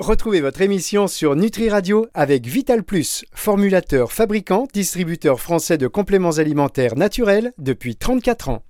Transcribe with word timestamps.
Retrouvez 0.00 0.40
votre 0.40 0.60
émission 0.60 1.06
sur 1.06 1.36
Nutri 1.36 1.70
Radio 1.70 2.08
avec 2.14 2.46
Vital 2.46 2.82
Plus, 2.82 3.24
formulateur, 3.32 4.10
fabricant, 4.10 4.66
distributeur 4.74 5.40
français 5.40 5.78
de 5.78 5.86
compléments 5.86 6.38
alimentaires 6.38 6.96
naturels 6.96 7.52
depuis 7.58 7.94
34 7.94 8.48
ans. 8.48 8.64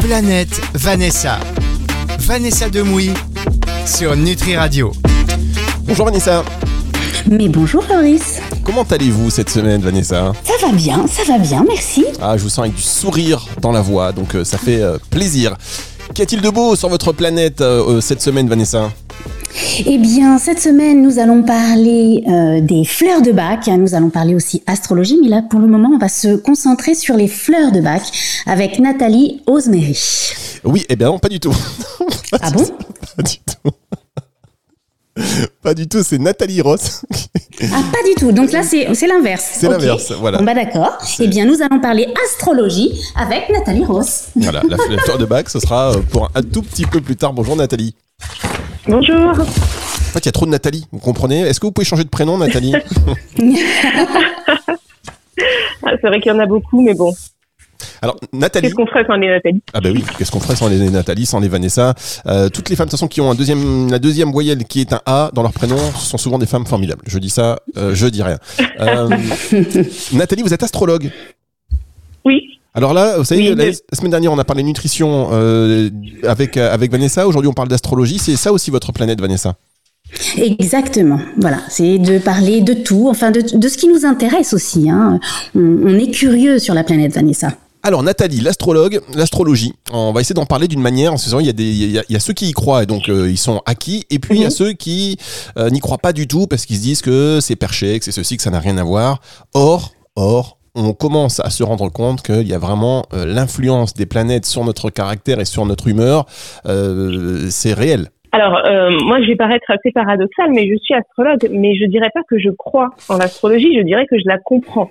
Planète 0.00 0.62
Vanessa. 0.72 1.38
Vanessa 2.20 2.70
Demouy 2.70 3.10
sur 3.84 4.16
Nutri 4.16 4.56
Radio. 4.56 4.92
Bonjour 5.84 6.06
Vanessa. 6.06 6.42
Mais 7.30 7.48
bonjour 7.48 7.84
Fabrice. 7.84 8.40
Comment 8.64 8.82
allez-vous 8.82 9.30
cette 9.30 9.50
semaine 9.50 9.80
Vanessa? 9.80 10.32
Ça 10.44 10.66
va 10.66 10.72
bien, 10.72 11.06
ça 11.06 11.22
va 11.24 11.38
bien, 11.38 11.64
merci. 11.66 12.04
Ah, 12.20 12.36
je 12.36 12.42
vous 12.42 12.48
sens 12.48 12.60
avec 12.60 12.74
du 12.74 12.82
sourire 12.82 13.46
dans 13.60 13.72
la 13.72 13.80
voix, 13.80 14.12
donc 14.12 14.34
euh, 14.34 14.44
ça 14.44 14.58
fait 14.58 14.80
euh, 14.80 14.98
plaisir. 15.10 15.56
Qu'y 16.14 16.22
a-t-il 16.22 16.42
de 16.42 16.50
beau 16.50 16.74
sur 16.74 16.88
votre 16.88 17.12
planète 17.12 17.60
euh, 17.60 18.00
cette 18.00 18.20
semaine 18.20 18.48
Vanessa? 18.48 18.90
Eh 19.86 19.98
bien, 19.98 20.38
cette 20.38 20.60
semaine, 20.60 21.02
nous 21.02 21.18
allons 21.18 21.42
parler 21.42 22.24
des 22.62 22.84
fleurs 22.86 23.20
de 23.20 23.32
bac. 23.32 23.66
Nous 23.66 23.94
allons 23.94 24.08
parler 24.08 24.34
aussi 24.34 24.62
astrologie, 24.66 25.18
mais 25.22 25.28
là, 25.28 25.42
pour 25.42 25.60
le 25.60 25.66
moment, 25.66 25.90
on 25.94 25.98
va 25.98 26.08
se 26.08 26.36
concentrer 26.36 26.94
sur 26.94 27.16
les 27.16 27.28
fleurs 27.28 27.70
de 27.70 27.82
bac 27.82 28.02
avec 28.46 28.78
Nathalie 28.78 29.42
Osmery. 29.46 29.98
Oui, 30.64 30.86
eh 30.88 30.96
bien 30.96 31.08
non, 31.08 31.18
pas 31.18 31.28
du 31.28 31.38
tout. 31.38 31.54
ah 32.40 32.50
bon? 32.50 32.64
Pas 33.14 33.22
du 33.22 33.36
tout. 33.44 33.72
Pas 35.62 35.74
du 35.74 35.86
tout, 35.86 36.02
c'est 36.02 36.18
Nathalie 36.18 36.60
Ross. 36.60 37.06
ah, 37.62 37.82
pas 37.92 38.08
du 38.08 38.16
tout. 38.16 38.32
Donc 38.32 38.50
là, 38.50 38.64
c'est 38.64 38.84
l'inverse. 39.06 39.58
C'est 39.60 39.68
l'inverse, 39.68 40.12
voilà. 40.18 40.38
Bon, 40.38 40.44
bah 40.44 40.54
d'accord. 40.54 40.98
Eh 41.20 41.28
bien, 41.28 41.44
nous 41.44 41.62
allons 41.62 41.80
parler 41.80 42.12
astrologie 42.24 43.00
avec 43.14 43.48
Nathalie 43.48 43.84
Ross. 43.84 44.30
Voilà, 44.34 44.60
la, 44.68 44.76
fleur 44.98 45.18
de 45.18 45.24
bac, 45.24 45.48
ce 45.48 45.60
sera 45.60 45.92
euh, 45.92 46.00
pour 46.10 46.28
un 46.34 46.42
tout 46.42 46.62
petit 46.62 46.84
peu 46.84 47.00
plus 47.00 47.14
tard. 47.14 47.32
Bonjour 47.32 47.54
Nathalie. 47.54 47.94
Bonjour. 48.88 49.30
En 49.30 49.44
fait, 50.14 50.18
il 50.18 50.26
y 50.26 50.28
a 50.28 50.32
trop 50.32 50.46
de 50.46 50.50
Nathalie, 50.50 50.84
vous 50.90 50.98
comprenez? 50.98 51.42
Est-ce 51.42 51.60
que 51.60 51.66
vous 51.66 51.72
pouvez 51.72 51.84
changer 51.84 52.04
de 52.04 52.08
prénom, 52.08 52.38
Nathalie? 52.38 52.74
Ah, 55.84 55.90
C'est 56.00 56.06
vrai 56.06 56.20
qu'il 56.20 56.30
y 56.30 56.34
en 56.34 56.38
a 56.38 56.46
beaucoup, 56.46 56.80
mais 56.80 56.94
bon. 56.94 57.12
Alors, 58.02 58.16
Nathalie. 58.32 58.66
Qu'est-ce 58.66 58.74
qu'on 58.74 58.86
ferait 58.86 59.04
sans 59.06 59.14
les 59.14 59.28
Nathalie? 59.28 59.62
Ah, 59.72 59.80
bah 59.80 59.90
oui, 59.92 60.04
qu'est-ce 60.18 60.32
qu'on 60.32 60.40
ferait 60.40 60.56
sans 60.56 60.68
les 60.68 60.90
Nathalie, 60.90 61.24
sans 61.24 61.38
les 61.38 61.46
Vanessa? 61.46 61.94
Euh, 62.26 62.48
Toutes 62.48 62.68
les 62.68 62.74
femmes, 62.74 62.86
de 62.86 62.90
toute 62.90 62.98
façon, 62.98 63.06
qui 63.06 63.20
ont 63.20 63.30
un 63.30 63.36
deuxième, 63.36 63.90
la 63.92 64.00
deuxième 64.00 64.32
voyelle 64.32 64.64
qui 64.64 64.80
est 64.80 64.92
un 64.92 65.00
A 65.06 65.30
dans 65.32 65.42
leur 65.42 65.52
prénom, 65.52 65.76
ce 65.96 66.06
sont 66.06 66.18
souvent 66.18 66.38
des 66.38 66.46
femmes 66.46 66.66
formidables. 66.66 67.02
Je 67.06 67.20
dis 67.20 67.30
ça, 67.30 67.60
euh, 67.76 67.94
je 67.94 68.08
dis 68.08 68.24
rien. 68.24 68.38
Euh, 68.80 69.08
Nathalie, 70.12 70.42
vous 70.42 70.52
êtes 70.52 70.64
astrologue? 70.64 71.12
Oui. 72.24 72.58
Alors 72.74 72.92
là, 72.92 73.18
vous 73.18 73.24
savez, 73.24 73.54
la, 73.54 73.72
semaine 73.92 74.10
dernière, 74.10 74.32
on 74.32 74.38
a 74.38 74.44
parlé 74.44 74.64
nutrition 74.64 75.28
euh, 75.30 75.88
avec, 76.24 76.56
avec 76.56 76.90
Vanessa. 76.90 77.28
Aujourd'hui, 77.28 77.48
on 77.48 77.54
parle 77.54 77.68
d'astrologie. 77.68 78.18
C'est 78.18 78.34
ça 78.34 78.52
aussi 78.52 78.72
votre 78.72 78.92
planète, 78.92 79.20
Vanessa? 79.20 79.54
Exactement, 80.36 81.20
voilà, 81.38 81.60
c'est 81.68 81.98
de 81.98 82.18
parler 82.18 82.60
de 82.60 82.74
tout, 82.74 83.06
enfin 83.08 83.30
de, 83.30 83.40
de, 83.40 83.68
ce 83.68 83.78
qui 83.78 83.88
nous 83.88 84.04
intéresse 84.04 84.52
aussi. 84.52 84.90
Hein. 84.90 85.18
On, 85.54 85.60
on 85.60 85.98
est 85.98 86.10
curieux 86.10 86.58
sur 86.58 86.74
la 86.74 86.84
planète 86.84 87.14
Vanessa. 87.14 87.52
Alors 87.84 88.04
Nathalie, 88.04 88.40
l'astrologue, 88.40 89.00
l'astrologie, 89.16 89.72
on 89.92 90.12
va 90.12 90.20
essayer 90.20 90.36
d'en 90.36 90.46
parler 90.46 90.68
d'une 90.68 90.80
manière. 90.80 91.12
En 91.12 91.16
se 91.16 91.34
il 91.40 91.46
y 91.46 91.50
a 91.50 91.52
des, 91.52 91.64
il 91.64 91.90
y 91.90 92.16
a, 92.16 92.20
ceux 92.20 92.32
qui 92.32 92.48
y 92.48 92.52
croient 92.52 92.84
et 92.84 92.86
donc 92.86 93.08
euh, 93.08 93.28
ils 93.28 93.36
sont 93.36 93.60
acquis, 93.66 94.06
et 94.08 94.20
puis 94.20 94.36
il 94.36 94.40
y 94.40 94.44
a 94.44 94.46
mhm. 94.46 94.50
ceux 94.52 94.72
qui 94.72 95.16
euh, 95.58 95.68
n'y 95.68 95.80
croient 95.80 95.98
pas 95.98 96.12
du 96.12 96.28
tout 96.28 96.46
parce 96.46 96.64
qu'ils 96.64 96.76
se 96.76 96.82
disent 96.82 97.02
que 97.02 97.40
c'est 97.40 97.56
perché, 97.56 97.98
que 97.98 98.04
c'est 98.04 98.12
ceci, 98.12 98.36
que 98.36 98.42
ça 98.44 98.50
n'a 98.50 98.60
rien 98.60 98.78
à 98.78 98.84
voir. 98.84 99.18
Or, 99.52 99.90
or, 100.14 100.58
on 100.76 100.92
commence 100.92 101.40
à 101.40 101.50
se 101.50 101.64
rendre 101.64 101.90
compte 101.90 102.22
qu'il 102.22 102.46
y 102.46 102.54
a 102.54 102.58
vraiment 102.58 103.02
euh, 103.14 103.26
l'influence 103.26 103.94
des 103.94 104.06
planètes 104.06 104.46
sur 104.46 104.64
notre 104.64 104.90
caractère 104.90 105.40
et 105.40 105.44
sur 105.44 105.66
notre 105.66 105.88
humeur. 105.88 106.26
c'est 107.50 107.72
réel. 107.72 108.10
Alors, 108.30 108.62
moi, 109.04 109.20
je 109.20 109.26
vais 109.26 109.36
paraître 109.36 109.68
assez 109.68 109.90
paradoxal, 109.92 110.52
mais 110.52 110.68
je 110.68 110.76
suis 110.82 110.94
astrologue, 110.94 111.48
mais 111.50 111.74
je 111.74 111.84
dirais 111.86 112.10
pas 112.14 112.22
que 112.30 112.38
je 112.38 112.48
crois 112.50 112.90
en 113.08 113.18
l'astrologie, 113.18 113.76
je 113.76 113.82
dirais 113.82 114.06
que 114.08 114.16
je 114.16 114.26
la 114.26 114.38
comprends 114.38 114.88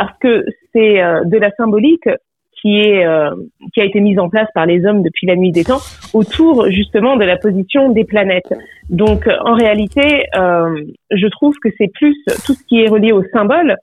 parce 0.00 0.16
que 0.18 0.46
c'est 0.72 1.02
euh, 1.02 1.24
de 1.24 1.38
la 1.38 1.50
symbolique 1.52 2.08
qui 2.60 2.78
est 2.80 3.06
euh, 3.06 3.30
qui 3.72 3.80
a 3.80 3.84
été 3.84 4.00
mise 4.00 4.18
en 4.18 4.28
place 4.28 4.48
par 4.54 4.66
les 4.66 4.84
hommes 4.84 5.02
depuis 5.02 5.26
la 5.26 5.34
nuit 5.34 5.50
des 5.50 5.64
temps 5.64 5.80
autour 6.12 6.70
justement 6.70 7.16
de 7.16 7.24
la 7.24 7.36
position 7.36 7.90
des 7.90 8.04
planètes. 8.04 8.52
Donc 8.90 9.28
en 9.44 9.54
réalité, 9.54 10.26
euh, 10.36 10.84
je 11.10 11.26
trouve 11.28 11.54
que 11.62 11.70
c'est 11.78 11.90
plus 11.92 12.16
tout 12.44 12.52
ce 12.52 12.62
qui 12.64 12.82
est 12.82 12.88
relié 12.88 13.12
au 13.12 13.24
symbole 13.32 13.76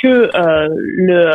que 0.00 0.30
le 0.32 1.30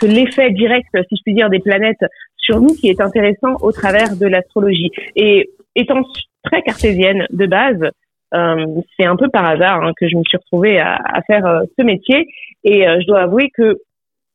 que 0.00 0.06
l'effet 0.06 0.50
direct, 0.50 0.88
si 1.08 1.16
je 1.16 1.22
puis 1.22 1.34
dire, 1.34 1.48
des 1.48 1.60
planètes 1.60 2.04
sur 2.36 2.60
nous 2.60 2.74
qui 2.74 2.88
est 2.88 3.00
intéressant 3.00 3.54
au 3.60 3.70
travers 3.70 4.16
de 4.16 4.26
l'astrologie. 4.26 4.90
Et 5.14 5.50
étant 5.76 6.02
très 6.42 6.62
cartésienne 6.62 7.28
de 7.30 7.46
base, 7.46 7.90
c'est 8.32 9.06
un 9.06 9.14
peu 9.14 9.28
par 9.28 9.44
hasard 9.44 9.84
hein, 9.84 9.92
que 9.96 10.08
je 10.08 10.16
me 10.16 10.24
suis 10.24 10.38
retrouvée 10.38 10.80
à, 10.80 11.20
faire 11.28 11.62
ce 11.78 11.84
métier 11.84 12.26
et 12.64 12.82
je 12.82 13.06
dois 13.06 13.20
avouer 13.20 13.50
que 13.56 13.76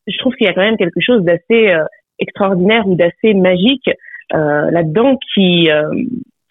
je 0.08 0.18
trouve 0.20 0.34
qu'il 0.36 0.48
y 0.48 0.50
a 0.50 0.54
quand 0.54 0.62
même 0.62 0.78
quelque 0.78 1.02
chose 1.02 1.24
d'assez 1.24 1.74
extraordinaire 2.20 2.88
ou 2.88 2.96
d'assez 2.96 3.34
magique 3.34 3.90
là-dedans 4.32 5.18
qui 5.34 5.70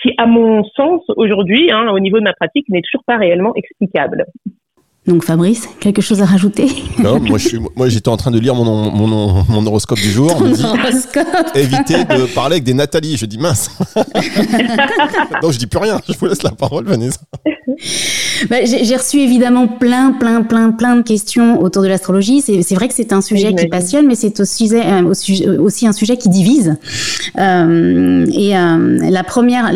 qui, 0.02 0.10
à 0.18 0.26
mon 0.26 0.64
sens, 0.64 1.00
aujourd'hui, 1.16 1.70
hein, 1.70 1.86
au 1.92 2.00
niveau 2.00 2.18
de 2.18 2.24
ma 2.24 2.32
pratique, 2.32 2.68
n'est 2.68 2.82
toujours 2.82 3.04
pas 3.06 3.16
réellement 3.16 3.54
explicable. 3.54 4.26
Donc 5.06 5.24
Fabrice, 5.24 5.68
quelque 5.80 6.00
chose 6.00 6.22
à 6.22 6.26
rajouter? 6.26 6.66
Non, 7.02 7.18
moi 7.18 7.36
je 7.36 7.56
moi 7.74 7.88
j'étais 7.88 8.08
en 8.08 8.16
train 8.16 8.30
de 8.30 8.38
lire 8.38 8.54
mon, 8.54 8.64
mon, 8.92 9.42
mon 9.48 9.66
horoscope 9.66 9.98
du 9.98 10.08
jour. 10.08 10.30
Mon 10.38 10.52
horoscope. 10.52 11.26
Éviter 11.56 12.04
de 12.04 12.32
parler 12.32 12.54
avec 12.54 12.64
des 12.64 12.74
Nathalie. 12.74 13.16
Je 13.16 13.26
dis 13.26 13.38
mince. 13.38 13.76
Donc 15.42 15.50
je 15.50 15.58
dis 15.58 15.66
plus 15.66 15.80
rien. 15.80 15.98
Je 16.08 16.16
vous 16.16 16.26
laisse 16.26 16.44
la 16.44 16.52
parole, 16.52 16.84
Vanessa. 16.84 17.20
Bah, 18.50 18.56
j'ai 18.64 18.96
reçu 18.96 19.20
évidemment 19.20 19.68
plein, 19.68 20.12
plein, 20.12 20.42
plein, 20.42 20.70
plein 20.72 20.96
de 20.96 21.02
questions 21.02 21.60
autour 21.60 21.82
de 21.82 21.88
l'astrologie. 21.88 22.40
C'est 22.40 22.74
vrai 22.74 22.88
que 22.88 22.94
c'est 22.94 23.12
un 23.12 23.20
sujet 23.20 23.54
qui 23.54 23.68
passionne, 23.68 24.06
mais 24.06 24.14
c'est 24.14 24.40
aussi, 24.40 24.70
euh, 24.74 25.02
aussi, 25.58 25.86
un 25.86 25.92
sujet 25.92 26.16
qui 26.16 26.28
divise. 26.28 26.76
Euh, 27.38 28.26
et 28.32 28.56
euh, 28.56 28.98
la 29.10 29.24
première, 29.24 29.72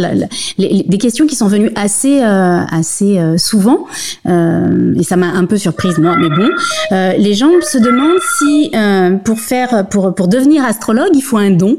les, 0.58 0.84
des 0.86 0.98
questions 0.98 1.26
qui 1.26 1.36
sont 1.36 1.46
venues 1.46 1.70
assez, 1.74 2.20
euh, 2.22 2.60
assez 2.70 3.18
euh, 3.18 3.38
souvent, 3.38 3.86
et 4.26 5.02
ça 5.02 5.16
m'a 5.16 5.28
un 5.28 5.44
peu 5.44 5.56
surprise 5.56 5.98
moi, 5.98 6.16
mais 6.18 6.28
bon, 6.28 6.48
les 6.90 7.34
gens 7.34 7.50
se 7.60 7.78
demandent 7.78 8.18
si 8.38 8.70
pour 9.24 9.38
faire, 9.40 9.86
pour 9.88 10.14
pour 10.14 10.28
devenir 10.28 10.64
astrologue, 10.64 11.10
il 11.14 11.22
faut 11.22 11.36
un 11.36 11.50
don, 11.50 11.78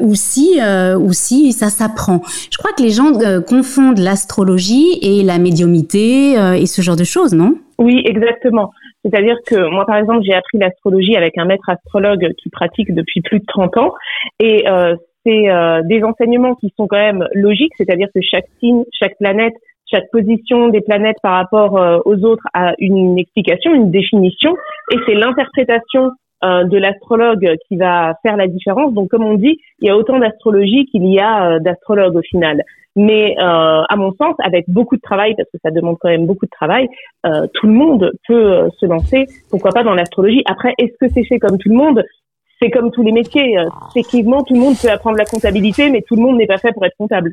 ou 0.00 0.14
si, 0.14 0.58
ou 0.98 1.12
si 1.12 1.52
ça 1.52 1.70
s'apprend. 1.70 2.22
Je 2.50 2.58
crois 2.58 2.72
que 2.76 2.82
les 2.82 2.90
gens 2.90 3.12
confondent 3.46 3.98
l'astrologie 3.98 4.87
et 5.02 5.22
la 5.22 5.38
médiumité 5.38 6.38
euh, 6.38 6.52
et 6.54 6.66
ce 6.66 6.82
genre 6.82 6.96
de 6.96 7.04
choses, 7.04 7.34
non? 7.34 7.54
Oui, 7.78 8.02
exactement. 8.04 8.70
C'est-à-dire 9.04 9.36
que 9.46 9.70
moi, 9.70 9.86
par 9.86 9.96
exemple, 9.96 10.20
j'ai 10.22 10.34
appris 10.34 10.58
l'astrologie 10.58 11.16
avec 11.16 11.38
un 11.38 11.44
maître 11.44 11.68
astrologue 11.68 12.32
qui 12.42 12.50
pratique 12.50 12.92
depuis 12.94 13.20
plus 13.20 13.38
de 13.38 13.44
30 13.46 13.76
ans. 13.76 13.92
Et 14.40 14.68
euh, 14.68 14.96
c'est 15.24 15.48
euh, 15.48 15.82
des 15.84 16.02
enseignements 16.02 16.54
qui 16.56 16.72
sont 16.76 16.86
quand 16.86 16.98
même 16.98 17.26
logiques, 17.34 17.72
c'est-à-dire 17.76 18.08
que 18.14 18.20
chaque 18.22 18.46
signe, 18.60 18.84
chaque 18.92 19.16
planète, 19.18 19.54
chaque 19.90 20.10
position 20.10 20.68
des 20.68 20.80
planètes 20.80 21.16
par 21.22 21.34
rapport 21.34 22.02
aux 22.04 22.24
autres 22.24 22.46
a 22.52 22.74
une 22.78 23.18
explication, 23.18 23.72
une 23.72 23.90
définition. 23.90 24.54
Et 24.92 24.96
c'est 25.06 25.14
l'interprétation 25.14 26.10
de 26.42 26.76
l'astrologue 26.76 27.54
qui 27.66 27.78
va 27.78 28.14
faire 28.22 28.36
la 28.36 28.48
différence. 28.48 28.92
Donc, 28.92 29.08
comme 29.08 29.24
on 29.24 29.36
dit, 29.36 29.58
il 29.80 29.88
y 29.88 29.90
a 29.90 29.96
autant 29.96 30.18
d'astrologie 30.18 30.84
qu'il 30.92 31.06
y 31.06 31.18
a 31.18 31.58
d'astrologues 31.58 32.16
au 32.16 32.22
final. 32.22 32.62
Mais 32.98 33.36
euh, 33.38 33.82
à 33.88 33.94
mon 33.96 34.10
sens, 34.14 34.34
avec 34.42 34.64
beaucoup 34.66 34.96
de 34.96 35.00
travail, 35.00 35.34
parce 35.36 35.48
que 35.52 35.58
ça 35.62 35.70
demande 35.70 35.98
quand 36.00 36.08
même 36.08 36.26
beaucoup 36.26 36.46
de 36.46 36.50
travail, 36.50 36.88
euh, 37.26 37.46
tout 37.54 37.68
le 37.68 37.72
monde 37.72 38.10
peut 38.26 38.34
euh, 38.34 38.68
se 38.80 38.86
lancer, 38.86 39.26
pourquoi 39.50 39.70
pas 39.70 39.84
dans 39.84 39.94
l'astrologie. 39.94 40.42
Après, 40.46 40.74
est-ce 40.78 40.94
que 41.00 41.12
c'est 41.14 41.24
fait 41.24 41.38
comme 41.38 41.58
tout 41.58 41.68
le 41.68 41.76
monde? 41.76 42.02
C'est 42.60 42.70
comme 42.70 42.90
tous 42.90 43.04
les 43.04 43.12
métiers. 43.12 43.54
Effectivement, 43.90 44.42
tout 44.42 44.54
le 44.54 44.58
monde 44.58 44.74
peut 44.82 44.90
apprendre 44.90 45.16
la 45.16 45.26
comptabilité, 45.26 45.90
mais 45.90 46.02
tout 46.02 46.16
le 46.16 46.22
monde 46.22 46.38
n'est 46.38 46.48
pas 46.48 46.58
fait 46.58 46.72
pour 46.72 46.84
être 46.84 46.96
comptable. 46.98 47.30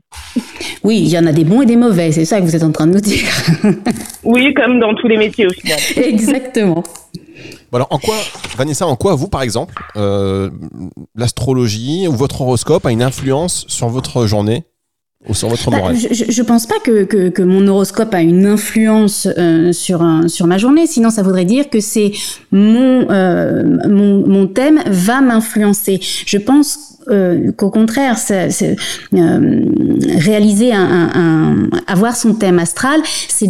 Oui, 0.83 0.99
il 0.99 1.09
y 1.09 1.17
en 1.17 1.25
a 1.25 1.31
des 1.31 1.43
bons 1.43 1.63
et 1.63 1.65
des 1.65 1.77
mauvais, 1.77 2.11
c'est 2.11 2.25
ça 2.25 2.39
que 2.39 2.45
vous 2.45 2.55
êtes 2.55 2.61
en 2.61 2.71
train 2.71 2.85
de 2.85 2.91
nous 2.91 2.99
dire. 2.99 3.27
oui, 4.23 4.53
comme 4.53 4.79
dans 4.79 4.93
tous 4.93 5.07
les 5.07 5.17
métiers 5.17 5.47
au 5.47 5.49
final. 5.49 5.79
Exactement. 5.97 6.83
Bon 7.71 7.77
alors, 7.77 7.87
en 7.89 7.97
quoi, 7.97 8.13
Vanessa, 8.55 8.85
en 8.85 8.95
quoi 8.95 9.15
vous, 9.15 9.27
par 9.27 9.41
exemple, 9.41 9.73
l'astrologie 11.15 12.07
ou 12.07 12.11
votre 12.11 12.41
horoscope 12.41 12.85
a 12.85 12.91
une 12.91 13.01
influence 13.01 13.65
sur 13.67 13.87
votre 13.87 14.27
journée? 14.27 14.63
ou 14.63 14.74
sur 15.33 15.49
votre 15.49 15.71
bah, 15.71 15.93
je, 15.93 16.25
je 16.29 16.41
pense 16.43 16.67
pas 16.67 16.79
que, 16.83 17.03
que, 17.03 17.29
que, 17.29 17.41
mon 17.41 17.67
horoscope 17.67 18.13
a 18.13 18.21
une 18.21 18.45
influence 18.45 19.27
euh, 19.37 19.71
sur, 19.71 20.01
un, 20.01 20.27
sur 20.27 20.45
ma 20.47 20.57
journée, 20.57 20.85
sinon 20.87 21.09
ça 21.09 21.23
voudrait 21.23 21.45
dire 21.45 21.69
que 21.69 21.79
c'est 21.79 22.11
mon, 22.51 23.09
euh, 23.09 23.63
mon, 23.87 24.27
mon 24.27 24.47
thème 24.47 24.81
va 24.85 25.21
m'influencer. 25.21 25.99
Je 26.25 26.37
pense 26.37 26.94
qu'au 27.57 27.69
contraire, 27.69 28.17
c'est, 28.17 28.75
réaliser 29.11 30.73
un, 30.73 31.69
avoir 31.87 32.15
son 32.15 32.33
thème 32.33 32.59
astral, 32.59 33.01
c'est, 33.27 33.49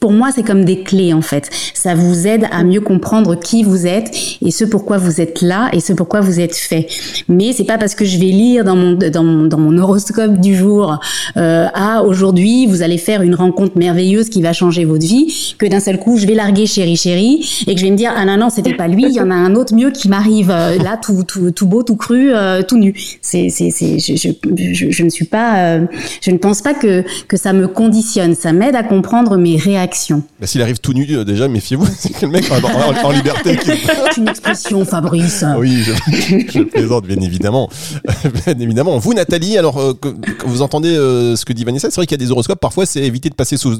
pour 0.00 0.12
moi 0.12 0.30
c'est 0.34 0.42
comme 0.42 0.64
des 0.64 0.82
clés 0.82 1.12
en 1.12 1.22
fait. 1.22 1.50
Ça 1.74 1.94
vous 1.94 2.26
aide 2.26 2.46
à 2.50 2.64
mieux 2.64 2.80
comprendre 2.80 3.38
qui 3.38 3.62
vous 3.62 3.86
êtes 3.86 4.10
et 4.40 4.50
ce 4.50 4.64
pourquoi 4.64 4.98
vous 4.98 5.20
êtes 5.20 5.42
là 5.42 5.68
et 5.72 5.80
ce 5.80 5.92
pourquoi 5.92 6.20
vous 6.20 6.40
êtes 6.40 6.56
fait. 6.56 6.86
Mais 7.28 7.52
c'est 7.52 7.64
pas 7.64 7.78
parce 7.78 7.94
que 7.94 8.04
je 8.04 8.18
vais 8.18 8.26
lire 8.26 8.64
dans 8.64 8.76
mon 8.76 8.92
dans 8.94 9.24
mon, 9.24 9.46
dans 9.46 9.58
mon 9.58 9.76
horoscope 9.78 10.38
du 10.38 10.54
jour 10.54 10.98
euh, 11.36 11.66
ah 11.74 12.02
aujourd'hui 12.04 12.66
vous 12.66 12.82
allez 12.82 12.98
faire 12.98 13.22
une 13.22 13.34
rencontre 13.34 13.78
merveilleuse 13.78 14.28
qui 14.28 14.42
va 14.42 14.52
changer 14.52 14.84
votre 14.84 15.04
vie 15.04 15.54
que 15.58 15.66
d'un 15.66 15.80
seul 15.80 15.98
coup 15.98 16.18
je 16.18 16.26
vais 16.26 16.34
larguer 16.34 16.66
chéri 16.66 16.96
chéri 16.96 17.64
et 17.66 17.74
que 17.74 17.80
je 17.80 17.86
vais 17.86 17.90
me 17.90 17.96
dire 17.96 18.12
ah 18.16 18.24
non 18.24 18.36
non 18.36 18.50
c'était 18.50 18.74
pas 18.74 18.88
lui 18.88 19.04
il 19.04 19.12
y 19.12 19.20
en 19.20 19.30
a 19.30 19.34
un 19.34 19.54
autre 19.54 19.74
mieux 19.74 19.90
qui 19.90 20.08
m'arrive 20.08 20.50
euh, 20.50 20.78
là 20.78 20.98
tout, 21.00 21.22
tout, 21.24 21.50
tout 21.50 21.66
beau 21.66 21.82
tout 21.82 21.96
cru 21.96 22.32
euh, 22.62 22.66
tout 22.66 22.78
nu. 22.78 22.94
C'est 23.20 23.48
c'est 23.48 23.70
c'est 23.70 23.98
je, 23.98 24.16
je, 24.16 24.90
je, 24.90 25.02
ne 25.02 25.08
suis 25.08 25.24
pas 25.24 25.58
euh, 25.58 25.86
je 26.20 26.30
ne 26.30 26.38
pense 26.38 26.62
pas 26.62 26.74
que 26.74 27.04
que 27.28 27.36
ça 27.36 27.52
me 27.52 27.68
conditionne. 27.68 28.34
Ça 28.34 28.52
m'aide 28.52 28.74
à 28.74 28.82
comprendre 28.82 29.36
mes 29.36 29.56
réactions. 29.56 30.22
Bah, 30.40 30.46
s'il 30.46 30.62
arrive 30.62 30.78
tout 30.78 30.92
nu 30.92 31.06
déjà 31.24 31.48
méfiez-vous. 31.48 31.86
C'est 31.96 32.12
que 32.12 32.26
le 32.26 32.32
mec 32.32 32.44
en, 32.50 33.06
en, 33.06 33.10
liberté 33.10 33.58
c'est 33.62 34.16
une 34.20 34.28
expression 34.28 34.84
Fabrice. 34.84 35.44
Oui 35.58 35.82
je, 35.82 36.62
plaisante 36.62 37.06
bien 37.06 37.20
évidemment. 37.20 37.68
Bien 38.44 38.58
évidemment. 38.58 38.98
Vous 38.98 39.14
Nathalie 39.14 39.58
alors 39.58 39.80
quand 40.00 40.12
vous 40.46 40.62
entendez 40.62 40.94
ce 40.94 41.44
que 41.44 41.52
dit 41.52 41.64
Vanessa 41.64 41.90
c'est 41.90 41.96
vrai 41.96 42.06
qu'il 42.06 42.18
y 42.18 42.22
a 42.22 42.24
des 42.24 42.30
horoscopes. 42.30 42.60
Parfois 42.60 42.86
c'est 42.86 43.00
éviter 43.00 43.28
de 43.28 43.34
passer 43.34 43.56
sous 43.56 43.78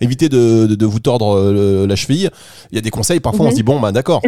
éviter 0.00 0.28
de, 0.28 0.66
de, 0.66 0.86
vous 0.86 1.00
tordre 1.00 1.86
la 1.86 1.96
cheville. 1.96 2.30
Il 2.70 2.76
y 2.76 2.78
a 2.78 2.82
des 2.82 2.90
conseils. 2.90 3.20
Parfois 3.20 3.46
on 3.46 3.50
se 3.50 3.56
dit 3.56 3.62
bon 3.62 3.80
bah 3.80 3.92
d'accord 3.92 4.22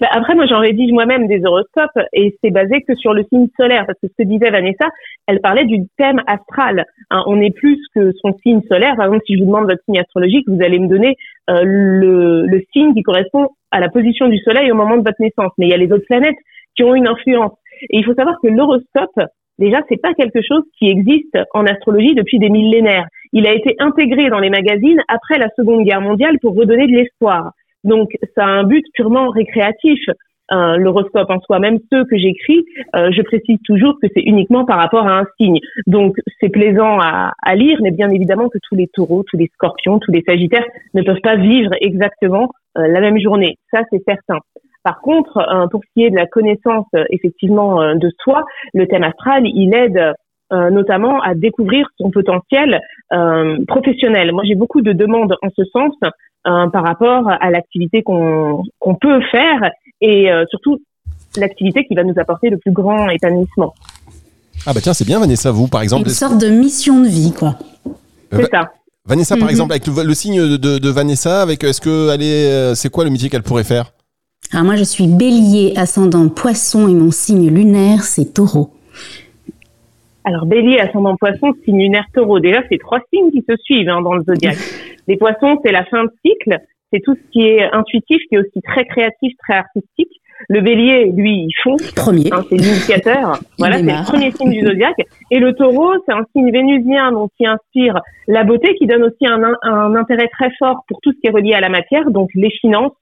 Bah, 0.00 0.08
après, 0.10 0.34
moi, 0.34 0.46
j'en 0.46 0.60
rédige 0.60 0.92
moi-même 0.92 1.26
des 1.26 1.44
horoscopes 1.44 1.98
et 2.12 2.36
c'est 2.42 2.50
basé 2.50 2.82
que 2.82 2.94
sur 2.94 3.14
le 3.14 3.24
signe 3.24 3.48
solaire, 3.58 3.84
parce 3.86 3.98
que 4.00 4.08
ce 4.08 4.22
que 4.22 4.28
disait 4.28 4.50
Vanessa, 4.50 4.88
elle 5.26 5.40
parlait 5.40 5.64
du 5.64 5.86
thème 5.96 6.20
astral. 6.26 6.84
Hein, 7.10 7.22
on 7.26 7.40
est 7.40 7.54
plus 7.54 7.80
que 7.94 8.12
son 8.20 8.34
signe 8.42 8.60
solaire. 8.70 8.96
Par 8.96 9.06
exemple, 9.06 9.24
si 9.26 9.34
je 9.34 9.40
vous 9.40 9.46
demande 9.46 9.70
votre 9.70 9.82
signe 9.84 9.98
astrologique, 9.98 10.46
vous 10.48 10.62
allez 10.62 10.78
me 10.78 10.88
donner 10.88 11.16
euh, 11.50 11.62
le, 11.62 12.46
le 12.46 12.62
signe 12.72 12.94
qui 12.94 13.02
correspond 13.02 13.48
à 13.70 13.80
la 13.80 13.88
position 13.88 14.28
du 14.28 14.38
Soleil 14.38 14.70
au 14.70 14.74
moment 14.74 14.96
de 14.96 15.02
votre 15.02 15.20
naissance. 15.20 15.52
Mais 15.58 15.66
il 15.66 15.70
y 15.70 15.74
a 15.74 15.78
les 15.78 15.90
autres 15.92 16.06
planètes 16.06 16.36
qui 16.76 16.84
ont 16.84 16.94
une 16.94 17.08
influence. 17.08 17.52
Et 17.90 17.98
il 17.98 18.04
faut 18.04 18.14
savoir 18.14 18.36
que 18.42 18.48
l'horoscope, 18.48 19.20
déjà, 19.58 19.78
c'est 19.88 20.00
pas 20.00 20.14
quelque 20.14 20.40
chose 20.46 20.62
qui 20.78 20.88
existe 20.88 21.38
en 21.54 21.64
astrologie 21.64 22.14
depuis 22.14 22.38
des 22.38 22.50
millénaires. 22.50 23.06
Il 23.32 23.46
a 23.46 23.54
été 23.54 23.76
intégré 23.78 24.28
dans 24.28 24.40
les 24.40 24.50
magazines 24.50 25.00
après 25.08 25.38
la 25.38 25.48
Seconde 25.56 25.84
Guerre 25.84 26.00
mondiale 26.00 26.38
pour 26.40 26.54
redonner 26.54 26.86
de 26.86 26.96
l'espoir. 26.96 27.52
Donc, 27.86 28.10
ça 28.34 28.44
a 28.44 28.48
un 28.48 28.64
but 28.64 28.84
purement 28.94 29.30
récréatif. 29.30 30.00
Euh, 30.52 30.76
l'horoscope 30.76 31.28
en 31.28 31.40
soi, 31.40 31.58
même 31.58 31.78
ceux 31.92 32.04
que 32.04 32.16
j'écris, 32.16 32.64
euh, 32.94 33.10
je 33.10 33.22
précise 33.22 33.58
toujours 33.64 33.98
que 34.00 34.06
c'est 34.14 34.22
uniquement 34.22 34.64
par 34.64 34.78
rapport 34.78 35.06
à 35.08 35.18
un 35.18 35.24
signe. 35.40 35.58
Donc 35.86 36.16
c'est 36.40 36.50
plaisant 36.50 36.98
à, 37.00 37.54
lire, 37.56 37.78
mais 37.82 37.90
bien 37.90 38.10
évidemment 38.10 38.48
que 38.48 38.58
tous 38.68 38.76
les 38.76 38.86
taureaux, 38.86 39.24
tous 39.28 39.36
les 39.36 39.50
scorpions, 39.54 39.98
tous 39.98 40.12
les 40.12 40.22
sagittaires 40.26 40.64
ne 40.94 41.02
peuvent 41.02 41.20
pas 41.20 41.36
vivre 41.36 41.72
exactement 41.80 42.50
euh, 42.78 42.86
la 42.86 43.00
même 43.00 43.18
journée. 43.18 43.56
Ça 43.72 43.80
c'est 43.90 44.02
certain. 44.06 44.38
Par 44.84 45.00
contre, 45.00 45.68
pour 45.72 45.80
ce 45.82 45.88
qui 45.94 46.04
est 46.04 46.10
de 46.10 46.16
la 46.16 46.26
connaissance 46.26 46.86
effectivement 47.10 47.96
de 47.96 48.08
soi, 48.22 48.44
le 48.72 48.86
thème 48.86 49.02
astral, 49.02 49.42
il 49.44 49.74
aide 49.74 50.14
notamment 50.52 51.20
à 51.22 51.34
découvrir 51.34 51.88
son 51.98 52.12
potentiel 52.12 52.78
professionnel. 53.66 54.30
Moi, 54.30 54.44
j'ai 54.46 54.54
beaucoup 54.54 54.82
de 54.82 54.92
demandes 54.92 55.34
en 55.42 55.48
ce 55.56 55.64
sens 55.64 55.92
euh, 56.46 56.68
par 56.68 56.84
rapport 56.84 57.28
à 57.28 57.50
l'activité 57.50 58.02
qu'on 58.02 58.62
peut 59.00 59.20
faire 59.30 59.70
et 60.00 60.30
euh, 60.30 60.44
surtout 60.50 60.78
l'activité 61.36 61.84
qui 61.84 61.94
va 61.94 62.04
nous 62.04 62.14
apporter 62.18 62.50
le 62.50 62.58
plus 62.58 62.72
grand 62.72 63.08
épanouissement. 63.08 63.74
Ah 64.66 64.72
bah 64.72 64.80
tiens, 64.82 64.94
c'est 64.94 65.06
bien 65.06 65.18
Vanessa, 65.20 65.50
vous 65.50 65.68
par 65.68 65.82
exemple. 65.82 66.08
Une 66.08 66.14
sorte 66.14 66.40
de 66.40 66.48
mission 66.48 67.00
de 67.00 67.08
vie, 67.08 67.32
quoi. 67.36 67.56
C'est 68.32 68.50
ça. 68.50 68.70
Vanessa, 69.06 69.36
par 69.36 69.44
mhm. 69.44 69.50
exemple, 69.50 69.72
avec 69.72 69.86
le, 69.86 70.14
signe 70.14 70.56
de, 70.56 70.88
Vanessa, 70.90 71.42
avec 71.42 71.62
est-ce 71.62 71.80
que 71.80 72.12
elle 72.12 72.22
est, 72.22 72.50
euh, 72.50 72.74
c'est 72.74 72.90
quoi 72.90 73.04
le 73.04 73.10
métier 73.10 73.28
qu'elle 73.28 73.44
pourrait 73.44 73.64
faire? 73.64 73.92
Alors 74.52 74.64
moi, 74.64 74.76
je 74.76 74.84
suis 74.84 75.06
Bélier, 75.06 75.74
ascendant 75.76 76.28
Poisson, 76.28 76.88
et 76.88 76.94
mon 76.94 77.10
signe 77.10 77.48
lunaire, 77.48 78.02
c'est 78.02 78.34
Taureau. 78.34 78.70
Alors 80.24 80.46
Bélier, 80.46 80.80
ascendant 80.80 81.16
Poisson, 81.16 81.52
signe 81.64 81.78
lunaire 81.78 82.04
Taureau. 82.14 82.40
Déjà, 82.40 82.62
c'est 82.68 82.78
trois 82.78 83.00
signes 83.12 83.30
qui 83.30 83.44
se 83.48 83.56
suivent 83.62 83.88
hein, 83.88 84.02
dans 84.02 84.14
le 84.14 84.24
zodiaque. 84.24 84.58
Les 85.08 85.16
poissons, 85.16 85.60
c'est 85.64 85.72
la 85.72 85.84
fin 85.84 86.04
de 86.04 86.10
cycle, 86.24 86.58
c'est 86.92 87.00
tout 87.00 87.14
ce 87.14 87.30
qui 87.30 87.46
est 87.46 87.62
intuitif, 87.72 88.18
qui 88.28 88.34
est 88.34 88.38
aussi 88.38 88.62
très 88.62 88.84
créatif, 88.86 89.32
très 89.46 89.54
artistique. 89.54 90.12
Le 90.48 90.60
bélier, 90.60 91.12
lui, 91.12 91.46
il 91.46 91.50
fond. 91.62 91.76
Premier. 91.96 92.30
Hein, 92.30 92.42
c'est 92.48 92.56
l'initiateur. 92.56 93.38
voilà, 93.58 93.78
c'est 93.78 93.84
le 93.84 94.04
premier 94.04 94.30
signe 94.32 94.50
du 94.50 94.60
zodiaque. 94.60 95.00
Et 95.30 95.38
le 95.38 95.54
taureau, 95.54 95.94
c'est 96.04 96.12
un 96.12 96.24
signe 96.32 96.52
vénusien, 96.52 97.10
donc 97.12 97.30
qui 97.38 97.46
inspire 97.46 97.98
la 98.28 98.44
beauté, 98.44 98.74
qui 98.74 98.86
donne 98.86 99.04
aussi 99.04 99.26
un, 99.26 99.42
un 99.62 99.94
intérêt 99.94 100.28
très 100.28 100.50
fort 100.58 100.84
pour 100.88 101.00
tout 101.00 101.12
ce 101.12 101.20
qui 101.20 101.26
est 101.26 101.30
relié 101.30 101.54
à 101.54 101.60
la 101.60 101.70
matière, 101.70 102.10
donc 102.10 102.28
les 102.34 102.50
finances. 102.50 102.92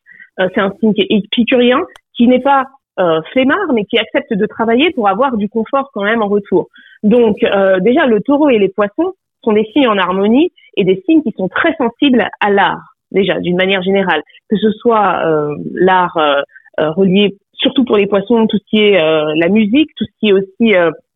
Euh, 0.40 0.48
c'est 0.54 0.60
un 0.60 0.72
signe 0.80 0.94
qui 0.94 1.02
est 1.02 1.06
épicurien, 1.10 1.80
qui 2.16 2.28
n'est 2.28 2.40
pas 2.40 2.66
euh, 3.00 3.20
flemmard, 3.32 3.72
mais 3.74 3.84
qui 3.84 3.98
accepte 3.98 4.32
de 4.32 4.46
travailler 4.46 4.90
pour 4.92 5.08
avoir 5.08 5.36
du 5.36 5.48
confort 5.48 5.90
quand 5.92 6.04
même 6.04 6.22
en 6.22 6.28
retour. 6.28 6.68
Donc 7.02 7.42
euh, 7.42 7.80
déjà, 7.80 8.06
le 8.06 8.20
taureau 8.20 8.48
et 8.48 8.58
les 8.58 8.68
poissons, 8.68 9.14
sont 9.44 9.52
des 9.52 9.64
signes 9.72 9.88
en 9.88 9.98
harmonie 9.98 10.52
et 10.76 10.84
des 10.84 11.02
signes 11.06 11.22
qui 11.22 11.32
sont 11.36 11.48
très 11.48 11.74
sensibles 11.76 12.28
à 12.40 12.50
l'art, 12.50 12.94
déjà, 13.12 13.38
d'une 13.40 13.56
manière 13.56 13.82
générale. 13.82 14.22
Que 14.48 14.56
ce 14.56 14.70
soit 14.72 15.24
euh, 15.24 15.54
l'art 15.72 16.16
euh, 16.16 16.40
euh, 16.80 16.90
relié, 16.90 17.36
surtout 17.54 17.84
pour 17.84 17.96
les 17.96 18.06
poissons, 18.06 18.46
tout 18.46 18.58
ce 18.58 18.64
qui 18.68 18.78
est 18.78 18.98
la 18.98 19.48
musique, 19.48 19.90
tout 19.96 20.04
ce 20.04 20.10
qui 20.18 20.28
est 20.28 20.32
aussi 20.32 20.74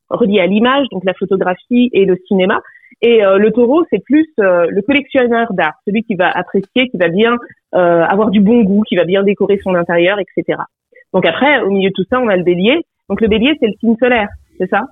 relié 0.08 0.40
à 0.40 0.46
l'image, 0.46 0.86
donc 0.92 1.04
la 1.04 1.12
photographie 1.14 1.90
et 1.92 2.04
le 2.04 2.16
cinéma. 2.28 2.60
Et 3.02 3.20
le 3.20 3.50
taureau, 3.50 3.84
c'est 3.90 4.02
plus 4.02 4.26
le 4.38 4.80
collectionneur 4.82 5.52
d'art, 5.52 5.74
celui 5.84 6.04
qui 6.04 6.14
va 6.14 6.30
apprécier, 6.30 6.88
qui 6.88 6.96
va 6.96 7.08
bien 7.08 7.36
avoir 7.72 8.30
du 8.30 8.40
bon 8.40 8.62
goût, 8.62 8.82
qui 8.88 8.96
va 8.96 9.04
bien 9.04 9.24
décorer 9.24 9.58
son 9.58 9.74
intérieur, 9.74 10.18
etc. 10.20 10.60
Donc 11.12 11.26
après, 11.26 11.60
au 11.60 11.70
milieu 11.70 11.90
de 11.90 11.94
tout 11.94 12.04
ça, 12.08 12.20
on 12.20 12.28
a 12.28 12.36
le 12.36 12.44
bélier. 12.44 12.82
Donc 13.08 13.20
le 13.20 13.28
bélier, 13.28 13.54
c'est 13.60 13.66
le 13.66 13.74
signe 13.80 13.96
solaire, 14.00 14.28
c'est 14.58 14.70
ça? 14.70 14.86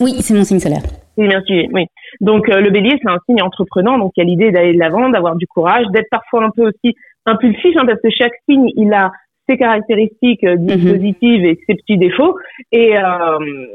Oui, 0.00 0.12
c'est 0.20 0.34
mon 0.34 0.44
signe 0.44 0.60
solaire. 0.60 0.82
Bien 1.16 1.42
suivi, 1.42 1.68
oui. 1.72 1.86
Donc 2.20 2.48
euh, 2.48 2.60
le 2.60 2.70
bélier, 2.70 2.98
c'est 3.02 3.10
un 3.10 3.18
signe 3.26 3.42
entreprenant, 3.42 3.98
donc 3.98 4.12
il 4.16 4.20
y 4.20 4.22
a 4.22 4.26
l'idée 4.26 4.50
d'aller 4.50 4.72
de 4.72 4.78
l'avant, 4.78 5.08
d'avoir 5.08 5.36
du 5.36 5.46
courage, 5.46 5.86
d'être 5.92 6.08
parfois 6.10 6.44
un 6.44 6.50
peu 6.50 6.68
aussi 6.68 6.94
impulsif, 7.26 7.76
hein, 7.76 7.84
parce 7.86 8.00
que 8.00 8.10
chaque 8.10 8.32
signe, 8.48 8.70
il 8.76 8.92
a 8.92 9.12
ses 9.48 9.56
caractéristiques 9.56 10.44
euh, 10.44 10.56
mhm. 10.56 10.92
positives 10.92 11.44
et 11.44 11.58
ses 11.66 11.74
petits 11.74 11.98
défauts. 11.98 12.36
Et, 12.72 12.96
euh, 12.96 13.66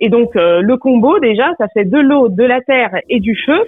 et 0.00 0.08
donc 0.08 0.34
le 0.34 0.76
combo, 0.76 1.18
déjà, 1.20 1.52
ça 1.58 1.66
fait 1.72 1.84
de 1.84 1.98
l'eau, 1.98 2.28
de 2.28 2.44
la 2.44 2.60
terre 2.60 2.96
et 3.08 3.20
du 3.20 3.36
feu. 3.46 3.60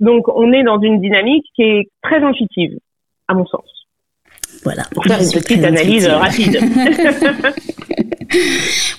Donc 0.00 0.28
on 0.28 0.52
est 0.52 0.62
dans 0.62 0.80
une 0.80 1.00
dynamique 1.00 1.44
qui 1.54 1.62
est 1.62 1.88
très 2.02 2.22
intuitive, 2.22 2.78
à 3.28 3.34
mon 3.34 3.46
sens. 3.46 3.86
Voilà. 4.64 4.82
Pour 4.94 5.04
faire 5.04 5.18
une 5.20 5.30
petite 5.30 5.64
analyse 5.64 6.08
rapide. 6.08 6.58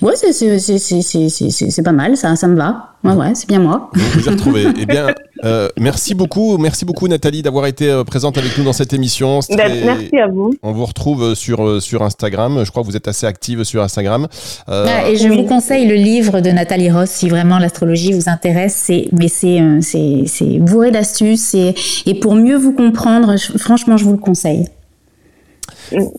ouais, 0.01 0.13
c'est 0.15 1.83
pas 1.83 1.91
mal, 1.91 2.17
ça, 2.17 2.35
ça 2.35 2.47
me 2.47 2.55
va. 2.55 2.95
Ouais, 3.03 3.13
ouais, 3.13 3.35
c'est 3.35 3.47
bien 3.47 3.59
moi. 3.59 3.91
vous 3.93 4.27
avez 4.27 4.31
retrouvé. 4.31 4.65
eh 4.79 4.85
bien, 4.87 5.07
euh, 5.43 5.69
merci 5.79 6.15
beaucoup, 6.15 6.57
merci 6.57 6.85
beaucoup 6.85 7.07
Nathalie 7.07 7.43
d'avoir 7.43 7.67
été 7.67 7.87
euh, 7.89 8.03
présente 8.03 8.37
avec 8.37 8.57
nous 8.57 8.63
dans 8.63 8.73
cette 8.73 8.93
émission. 8.93 9.41
Ben, 9.55 9.85
merci 9.85 10.17
à 10.17 10.27
vous. 10.27 10.55
On 10.63 10.71
vous 10.71 10.85
retrouve 10.85 11.23
euh, 11.23 11.35
sur 11.35 11.81
sur 11.83 12.01
Instagram. 12.01 12.63
Je 12.65 12.71
crois 12.71 12.81
que 12.81 12.87
vous 12.87 12.97
êtes 12.97 13.07
assez 13.07 13.27
active 13.27 13.63
sur 13.63 13.83
Instagram. 13.83 14.27
Ah, 14.67 15.07
et 15.07 15.17
je 15.17 15.27
vous 15.27 15.43
conseille 15.43 15.87
le 15.87 15.95
livre 15.95 16.41
de 16.41 16.49
Nathalie 16.49 16.89
Ross 16.89 17.09
si 17.09 17.29
vraiment 17.29 17.59
l'astrologie 17.59 18.11
vous 18.11 18.27
intéresse. 18.27 18.73
C'est 18.75 19.09
mais 19.11 19.27
c'est 19.27 19.61
c'est 19.81 20.59
bourré 20.59 20.89
d'astuces 20.89 21.53
et, 21.53 21.75
et 22.07 22.15
pour 22.15 22.35
mieux 22.35 22.57
vous 22.57 22.73
comprendre, 22.73 23.35
franchement, 23.57 23.97
je 23.97 24.05
vous 24.05 24.13
le 24.13 24.17
conseille. 24.17 24.65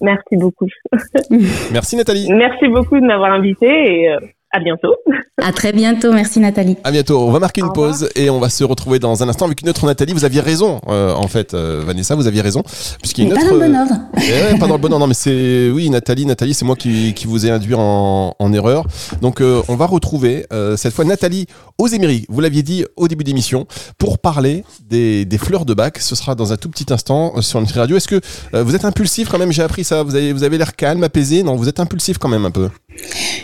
Merci 0.00 0.36
beaucoup. 0.36 0.68
Merci 1.72 1.96
Nathalie. 1.96 2.28
Merci 2.30 2.68
beaucoup 2.68 2.98
de 2.98 3.06
m'avoir 3.06 3.32
invité 3.32 3.66
et 3.66 4.10
euh, 4.10 4.18
à 4.52 4.60
bientôt. 4.60 4.94
À 5.42 5.52
très 5.52 5.72
bientôt. 5.72 6.12
Merci 6.12 6.40
Nathalie. 6.40 6.76
À 6.82 6.90
bientôt. 6.90 7.20
On 7.20 7.30
va 7.30 7.38
marquer 7.38 7.60
une 7.60 7.72
pause 7.72 8.08
et 8.14 8.30
on 8.30 8.40
va 8.40 8.48
se 8.48 8.64
retrouver 8.64 8.98
dans 8.98 9.22
un 9.22 9.28
instant 9.28 9.44
avec 9.44 9.60
une 9.60 9.68
autre 9.68 9.84
Nathalie. 9.84 10.12
Vous 10.12 10.24
aviez 10.24 10.40
raison, 10.40 10.80
euh, 10.88 11.12
en 11.12 11.28
fait, 11.28 11.52
euh, 11.52 11.82
Vanessa, 11.84 12.14
vous 12.14 12.26
aviez 12.26 12.40
raison. 12.40 12.62
Puisqu'il 13.02 13.24
y 13.24 13.26
a 13.26 13.34
une 13.34 13.36
autre. 13.36 13.44
Pas 13.44 13.50
dans 13.50 13.60
le 13.60 13.68
bon 13.68 13.78
ordre. 13.78 13.94
Eh 14.16 14.58
pas 14.58 14.66
dans 14.66 14.74
le 14.74 14.80
bon 14.80 14.92
ordre. 14.92 15.00
Non, 15.00 15.06
mais 15.06 15.14
c'est. 15.14 15.70
Oui, 15.70 15.90
Nathalie, 15.90 16.24
Nathalie, 16.24 16.54
c'est 16.54 16.64
moi 16.64 16.76
qui, 16.76 17.12
qui, 17.14 17.26
vous 17.26 17.46
ai 17.46 17.50
induit 17.50 17.74
en, 17.76 18.34
en 18.38 18.52
erreur. 18.52 18.86
Donc, 19.20 19.42
on 19.42 19.76
va 19.76 19.86
retrouver 19.86 20.46
cette 20.76 20.94
fois 20.94 21.04
Nathalie 21.04 21.46
Oséméry. 21.78 22.24
Vous 22.28 22.40
l'aviez 22.40 22.62
dit 22.62 22.84
au 22.96 23.08
début 23.08 23.24
d'émission 23.24 23.66
pour 23.98 24.18
parler 24.18 24.64
des, 24.88 25.24
des, 25.26 25.38
fleurs 25.38 25.66
de 25.66 25.74
bac. 25.74 25.98
Ce 25.98 26.14
sera 26.14 26.34
dans 26.34 26.52
un 26.52 26.56
tout 26.56 26.70
petit 26.70 26.92
instant 26.92 27.40
sur 27.42 27.60
notre 27.60 27.78
radio. 27.78 27.96
Est-ce 27.96 28.08
que 28.08 28.20
vous 28.54 28.74
êtes 28.74 28.84
impulsif 28.84 29.28
quand 29.28 29.38
même? 29.38 29.52
J'ai 29.52 29.62
appris 29.62 29.84
ça. 29.84 30.02
Vous 30.02 30.14
avez, 30.14 30.32
vous 30.32 30.44
avez 30.44 30.56
l'air 30.56 30.74
calme, 30.76 31.04
apaisé. 31.04 31.42
Non, 31.42 31.56
vous 31.56 31.68
êtes 31.68 31.80
impulsif 31.80 32.16
quand 32.18 32.28
même 32.28 32.46
un 32.46 32.50
peu. 32.50 32.70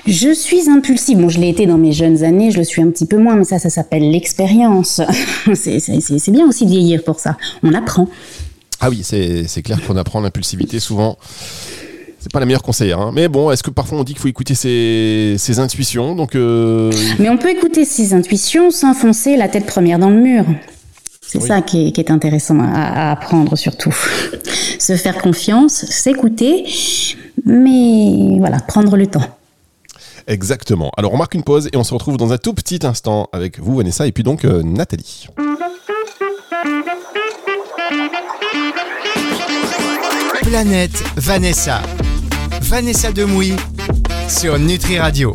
Je 0.06 0.32
suis 0.32 0.68
impulsive. 0.68 1.18
Bon, 1.18 1.28
je 1.28 1.40
l'ai 1.40 1.48
été 1.48 1.66
dans 1.66 1.78
mes 1.78 1.92
jeunes 1.92 2.24
années, 2.24 2.50
je 2.50 2.58
le 2.58 2.64
suis 2.64 2.82
un 2.82 2.90
petit 2.90 3.06
peu 3.06 3.18
moins, 3.18 3.36
mais 3.36 3.44
ça, 3.44 3.58
ça 3.58 3.70
s'appelle 3.70 4.10
l'expérience. 4.10 5.00
c'est 5.54 6.30
bien 6.30 6.46
aussi 6.46 6.64
de 6.64 6.70
vieillir 6.70 7.04
pour 7.04 7.20
ça. 7.20 7.36
On 7.62 7.72
apprend. 7.74 8.08
Ah 8.80 8.90
oui, 8.90 9.02
c'est 9.04 9.62
clair 9.62 9.80
qu'on 9.86 9.96
apprend 9.96 10.20
l'impulsivité 10.20 10.80
souvent. 10.80 11.16
C'est 12.18 12.32
pas 12.32 12.40
la 12.40 12.46
meilleure 12.46 12.62
conseillère, 12.62 13.00
hein. 13.00 13.10
mais 13.12 13.26
bon, 13.26 13.50
est-ce 13.50 13.64
que 13.64 13.70
parfois 13.70 13.98
on 13.98 14.04
dit 14.04 14.12
qu'il 14.12 14.22
faut 14.22 14.28
écouter 14.28 14.54
ses, 14.54 15.34
ses 15.38 15.58
intuitions? 15.58 16.14
Donc 16.14 16.36
euh, 16.36 16.92
Mais 17.18 17.28
on 17.28 17.36
peut 17.36 17.50
écouter 17.50 17.84
ses 17.84 18.14
intuitions 18.14 18.70
sans 18.70 18.94
foncer 18.94 19.36
la 19.36 19.48
tête 19.48 19.66
première 19.66 19.98
dans 19.98 20.10
le 20.10 20.20
mur. 20.20 20.44
C'est 21.20 21.40
ça 21.40 21.62
qui 21.62 21.88
est, 21.88 21.92
qui 21.92 22.00
est, 22.00 22.10
intéressant 22.12 22.60
à, 22.60 23.08
à, 23.08 23.12
apprendre 23.12 23.56
surtout. 23.56 23.94
Se 24.78 24.96
faire 24.96 25.18
confiance, 25.18 25.84
s'écouter, 25.86 26.64
mais 27.44 28.38
voilà, 28.38 28.58
prendre 28.60 28.96
le 28.96 29.06
temps. 29.06 29.22
Exactement. 30.26 30.90
Alors 30.96 31.12
on 31.12 31.16
marque 31.16 31.34
une 31.34 31.42
pause 31.42 31.68
et 31.72 31.76
on 31.76 31.84
se 31.84 31.94
retrouve 31.94 32.16
dans 32.16 32.32
un 32.32 32.38
tout 32.38 32.54
petit 32.54 32.80
instant 32.84 33.28
avec 33.32 33.58
vous 33.58 33.76
Vanessa 33.76 34.06
et 34.06 34.12
puis 34.12 34.22
donc 34.22 34.44
euh, 34.44 34.62
Nathalie. 34.62 35.26
Planète 40.42 41.02
Vanessa. 41.16 41.80
Vanessa 42.60 43.12
Demouy 43.12 43.54
sur 44.28 44.58
Nutri 44.58 44.98
Radio. 44.98 45.34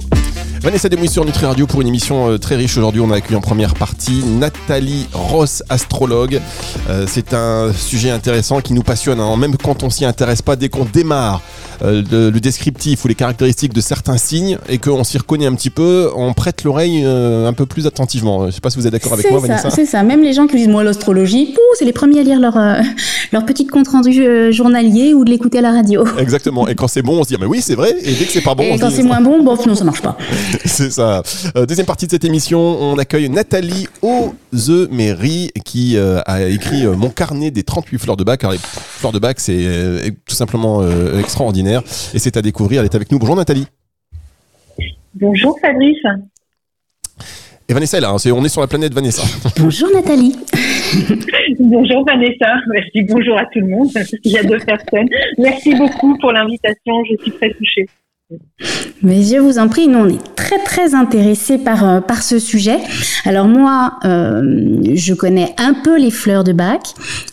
Vanessa 0.68 0.90
Demouy 0.90 1.08
sur 1.08 1.24
Nutri 1.24 1.46
Radio 1.46 1.66
pour 1.66 1.80
une 1.80 1.88
émission 1.88 2.30
euh, 2.30 2.38
très 2.38 2.58
riche. 2.58 2.76
Aujourd'hui, 2.76 3.00
on 3.00 3.10
a 3.10 3.16
accueilli 3.16 3.38
en 3.38 3.42
première 3.42 3.74
partie 3.74 4.22
Nathalie 4.26 5.08
Ross, 5.14 5.64
astrologue. 5.70 6.42
Euh, 6.90 7.06
c'est 7.08 7.34
un 7.34 7.72
sujet 7.72 8.10
intéressant 8.10 8.60
qui 8.60 8.74
nous 8.74 8.84
passionne, 8.84 9.22
hein. 9.22 9.38
même 9.38 9.56
quand 9.56 9.84
on 9.84 9.90
s'y 9.90 10.04
intéresse 10.04 10.42
pas, 10.42 10.58
dès 10.58 10.68
qu'on 10.68 10.84
démarre 10.84 11.42
euh, 11.84 12.04
le, 12.12 12.32
le, 12.32 12.40
descriptif 12.42 13.06
ou 13.06 13.08
les 13.08 13.16
caractéristiques 13.16 13.74
de 13.74 13.82
certains 13.82 14.18
signes 14.18 14.58
et 14.68 14.78
qu'on 14.78 15.04
s'y 15.04 15.18
reconnaît 15.18 15.46
un 15.46 15.54
petit 15.54 15.70
peu, 15.70 16.12
on 16.16 16.34
prête 16.34 16.64
l'oreille 16.64 17.04
euh, 17.06 17.48
un 17.48 17.54
peu 17.54 17.66
plus 17.66 17.88
attentivement. 17.88 18.48
Je 18.48 18.52
sais 18.52 18.62
pas 18.62 18.70
si 18.70 18.78
vous 18.78 18.88
êtes 18.88 18.92
d'accord 18.92 19.14
avec 19.14 19.30
moi, 19.32 19.40
ça, 19.40 19.48
Vanessa. 19.48 19.70
C'est 19.70 19.86
ça. 19.86 20.04
Même 20.04 20.22
les 20.22 20.34
gens 20.34 20.48
qui 20.48 20.58
disent 20.58 20.68
moi 20.68 20.84
l'astrologie, 20.84 21.56
c'est 21.78 21.86
les 21.86 21.94
premiers 21.94 22.20
à 22.20 22.24
lire 22.24 22.40
leur 22.40 22.58
leur 23.32 23.46
petite 23.46 23.70
compte 23.72 23.88
rendu 23.88 24.24
euh, 24.24 24.52
journalier 24.52 25.14
ou 25.14 25.26
de 25.26 25.30
l'écouter 25.30 25.60
à 25.60 25.62
la 25.62 25.72
radio. 25.72 26.06
Exactement. 26.20 26.68
Et 26.68 26.76
quand 26.76 26.88
c'est 26.88 27.02
bon, 27.02 27.20
on 27.20 27.24
se 27.24 27.30
dit 27.30 27.38
mais 27.40 27.46
oui, 27.46 27.62
c'est 27.62 27.76
vrai. 27.76 27.92
Et 28.04 28.14
dès 28.14 28.26
que 28.26 28.32
c'est 28.32 28.42
pas 28.42 28.56
bon, 28.56 28.64
et 28.64 28.74
on 28.74 28.78
quand 28.78 28.90
c'est 28.90 29.04
moins 29.04 29.22
bon, 29.22 29.44
bon, 29.44 29.58
non, 29.66 29.76
ça 29.76 29.84
marche 29.84 30.02
pas. 30.02 30.18
c'est 30.66 30.92
ça. 30.92 31.22
Euh, 31.56 31.66
deuxième 31.66 31.86
partie 31.86 32.06
de 32.06 32.12
cette 32.12 32.26
émission, 32.26 32.60
on 32.60 32.98
accueille 32.98 33.30
Nathalie 33.30 33.88
Ozemery 34.02 35.52
qui 35.66 35.98
euh, 35.98 36.20
a 36.26 36.44
écrit 36.44 36.86
Mon 36.86 37.10
carnet 37.10 37.52
des 37.52 37.64
38 37.64 37.98
fleurs 37.98 38.18
de 38.18 38.24
bac. 38.24 38.44
Alors, 38.44 38.54
les 38.54 38.60
fleurs 38.60 39.12
de 39.12 39.20
bac, 39.20 39.40
c'est 39.40 40.14
tout 40.28 40.36
simplement 40.36 40.82
extraordinaire 41.18 41.82
et 42.14 42.20
c'est 42.20 42.38
à 42.38 42.42
découvrir. 42.42 42.82
Elle 42.82 42.86
est 42.86 42.96
avec 42.96 43.12
nous. 43.12 43.20
Bonjour 43.20 43.36
Nathalie. 43.36 43.68
Bonjour 45.16 45.58
Fabrice. 45.60 46.04
Et 47.70 47.74
Vanessa 47.74 47.98
est 47.98 48.02
là, 48.02 48.12
hein, 48.12 48.32
on 48.34 48.46
est 48.46 48.50
sur 48.50 48.62
la 48.62 48.68
planète 48.68 48.94
Vanessa. 48.94 49.24
Bonjour 49.60 49.90
Nathalie. 49.94 50.34
bonjour 51.60 52.06
Vanessa, 52.06 52.56
merci, 52.72 53.04
bonjour 53.04 53.38
à 53.38 53.46
tout 53.48 53.60
le 53.60 53.68
monde, 53.68 53.90
il 54.24 54.32
y 54.32 54.38
a 54.38 54.44
deux 54.44 54.60
personnes. 54.60 55.10
Merci 55.38 55.76
beaucoup 55.76 56.18
pour 56.20 56.32
l'invitation, 56.32 57.04
je 57.04 57.22
suis 57.22 57.32
très 57.32 57.52
touchée. 57.52 57.86
Mais 59.04 59.24
je 59.24 59.38
vous 59.38 59.58
en 59.58 59.70
prie, 59.70 59.88
nous 59.88 60.00
on 60.00 60.10
est 60.10 60.36
très 60.36 60.58
très 60.64 60.96
intéressés 60.96 61.58
par 61.58 61.88
euh, 61.88 62.02
par 62.02 62.24
ce 62.24 62.40
sujet. 62.40 62.78
Alors 63.26 63.48
moi, 63.48 64.00
euh, 64.04 64.82
je 64.96 65.14
connais 65.14 65.54
un 65.58 65.74
peu 65.74 65.98
les 65.98 66.12
fleurs 66.12 66.44
de 66.44 66.52
bac, 66.52 66.82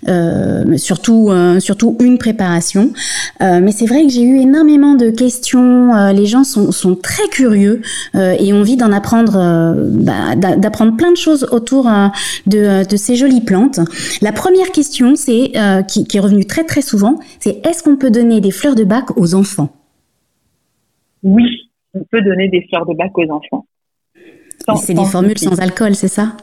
euh, 0.07 0.77
surtout 0.77 1.31
euh, 1.31 1.59
surtout 1.59 1.97
une 2.01 2.19
préparation. 2.19 2.93
Euh, 3.43 3.61
mais 3.61 3.73
c'est 3.73 3.87
vrai 3.87 4.05
que 4.05 4.11
j'ai 4.11 4.23
eu 4.23 4.39
énormément 4.39 4.95
de 4.95 5.11
questions. 5.11 6.13
Les 6.13 6.27
gens 6.27 6.45
sont 6.45 6.71
sont 6.71 6.95
très 6.95 7.27
curieux 7.29 7.83
et 8.15 8.53
ont 8.53 8.61
envie 8.61 8.77
d'en 8.77 8.93
apprendre, 8.93 9.33
bah, 9.91 10.37
d'apprendre 10.37 10.97
plein 10.97 11.11
de 11.11 11.17
choses 11.17 11.49
autour 11.51 11.91
de 12.47 12.87
de 12.89 12.97
ces 12.97 13.17
jolies 13.17 13.41
plantes. 13.41 13.81
La 14.23 14.33
première 14.33 14.71
question, 14.71 15.15
c'est 15.17 15.53
qui, 15.89 16.07
qui 16.07 16.17
est 16.17 16.21
revenue 16.21 16.47
très 16.47 16.65
très 16.65 16.83
souvent, 16.83 17.19
c'est 17.41 17.61
est-ce 17.67 17.83
qu'on 17.83 17.97
peut 17.97 18.11
donner 18.11 18.41
des 18.41 18.51
fleurs 18.53 18.75
de 18.77 18.85
bac 18.85 19.17
aux 19.17 19.35
enfants? 19.35 19.71
Oui, 21.25 21.71
on 21.95 22.05
peut 22.05 22.23
donner 22.23 22.49
des 22.49 22.65
fleurs 22.69 22.87
de 22.87 22.95
bac 22.95 23.17
aux 23.19 23.29
enfants. 23.31 23.67
C'est 24.77 24.95
des 24.95 25.05
formules 25.05 25.39
sans 25.39 25.61
alcool, 25.61 25.95
c'est 25.95 26.09
ça? 26.09 26.37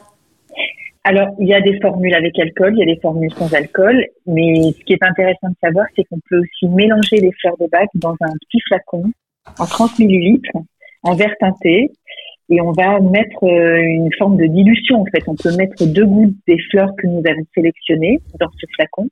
Alors, 1.04 1.28
il 1.40 1.48
y 1.48 1.54
a 1.54 1.60
des 1.60 1.80
formules 1.80 2.14
avec 2.14 2.38
alcool, 2.38 2.74
il 2.76 2.80
y 2.80 2.82
a 2.82 2.94
des 2.94 3.00
formules 3.00 3.32
sans 3.34 3.52
alcool, 3.52 4.04
mais 4.26 4.72
ce 4.72 4.84
qui 4.84 4.92
est 4.92 5.02
intéressant 5.02 5.48
de 5.48 5.56
savoir, 5.60 5.86
c'est 5.96 6.04
qu'on 6.04 6.20
peut 6.28 6.38
aussi 6.38 6.68
mélanger 6.68 7.16
les 7.16 7.32
fleurs 7.40 7.56
de 7.58 7.66
bac 7.66 7.88
dans 7.94 8.14
un 8.20 8.32
petit 8.42 8.60
flacon 8.68 9.10
en 9.58 9.66
30 9.66 9.98
millilitres, 9.98 10.56
en 11.02 11.14
verre 11.16 11.34
teinté, 11.40 11.90
et 12.50 12.60
on 12.60 12.70
va 12.70 13.00
mettre 13.00 13.42
une 13.42 14.10
forme 14.16 14.36
de 14.36 14.46
dilution, 14.46 15.00
en 15.00 15.04
fait. 15.06 15.24
On 15.26 15.34
peut 15.34 15.56
mettre 15.56 15.84
deux 15.86 16.06
gouttes 16.06 16.36
des 16.46 16.58
fleurs 16.70 16.94
que 16.96 17.08
nous 17.08 17.22
avons 17.26 17.46
sélectionnées 17.54 18.20
dans 18.38 18.50
ce 18.56 18.66
flacon, 18.76 19.08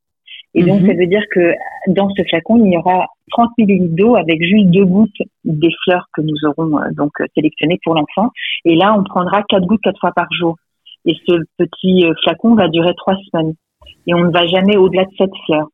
et 0.55 0.65
donc, 0.65 0.81
ça 0.81 0.95
veut 0.95 1.07
dire 1.07 1.23
que 1.33 1.55
dans 1.87 2.09
ce 2.11 2.23
flacon, 2.25 2.65
il 2.65 2.73
y 2.73 2.77
aura 2.77 3.07
30 3.31 3.51
millilitres 3.59 3.95
d'eau 3.95 4.17
avec 4.17 4.43
juste 4.43 4.67
deux 4.71 4.85
gouttes 4.85 5.23
des 5.45 5.71
fleurs 5.85 6.07
que 6.13 6.23
nous 6.23 6.35
aurons 6.45 6.81
donc 6.93 7.13
sélectionnées 7.35 7.79
pour 7.85 7.95
l'enfant. 7.95 8.31
Et 8.65 8.75
là, 8.75 8.95
on 8.99 9.05
prendra 9.05 9.43
quatre 9.49 9.67
gouttes 9.67 9.81
quatre 9.83 10.01
fois 10.01 10.13
par 10.13 10.27
jour. 10.33 10.57
Et 11.05 11.15
ce 11.27 11.35
petit 11.57 12.05
flacon 12.25 12.55
va 12.55 12.69
durer 12.69 12.95
trois 12.97 13.15
semaines. 13.31 13.55
Et 14.07 14.15
on 14.15 14.25
ne 14.25 14.33
va 14.33 14.47
jamais 14.47 14.77
au-delà 14.77 15.05
de 15.05 15.11
sept 15.17 15.31
fleurs. 15.47 15.69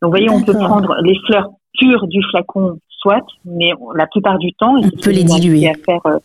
Donc, 0.00 0.04
vous 0.04 0.10
voyez, 0.10 0.30
on 0.30 0.42
peut 0.42 0.54
prendre 0.54 0.96
les 1.02 1.18
fleurs 1.26 1.50
pures 1.78 2.06
du 2.06 2.22
flacon, 2.30 2.78
soit, 2.88 3.26
mais 3.44 3.72
la 3.96 4.06
plupart 4.06 4.38
du 4.38 4.52
temps, 4.52 4.76
on 4.76 4.90
peut 5.02 5.10
les 5.10 5.24
diluer. 5.24 5.68
À 5.68 5.74
faire, 5.74 6.06
euh, 6.06 6.18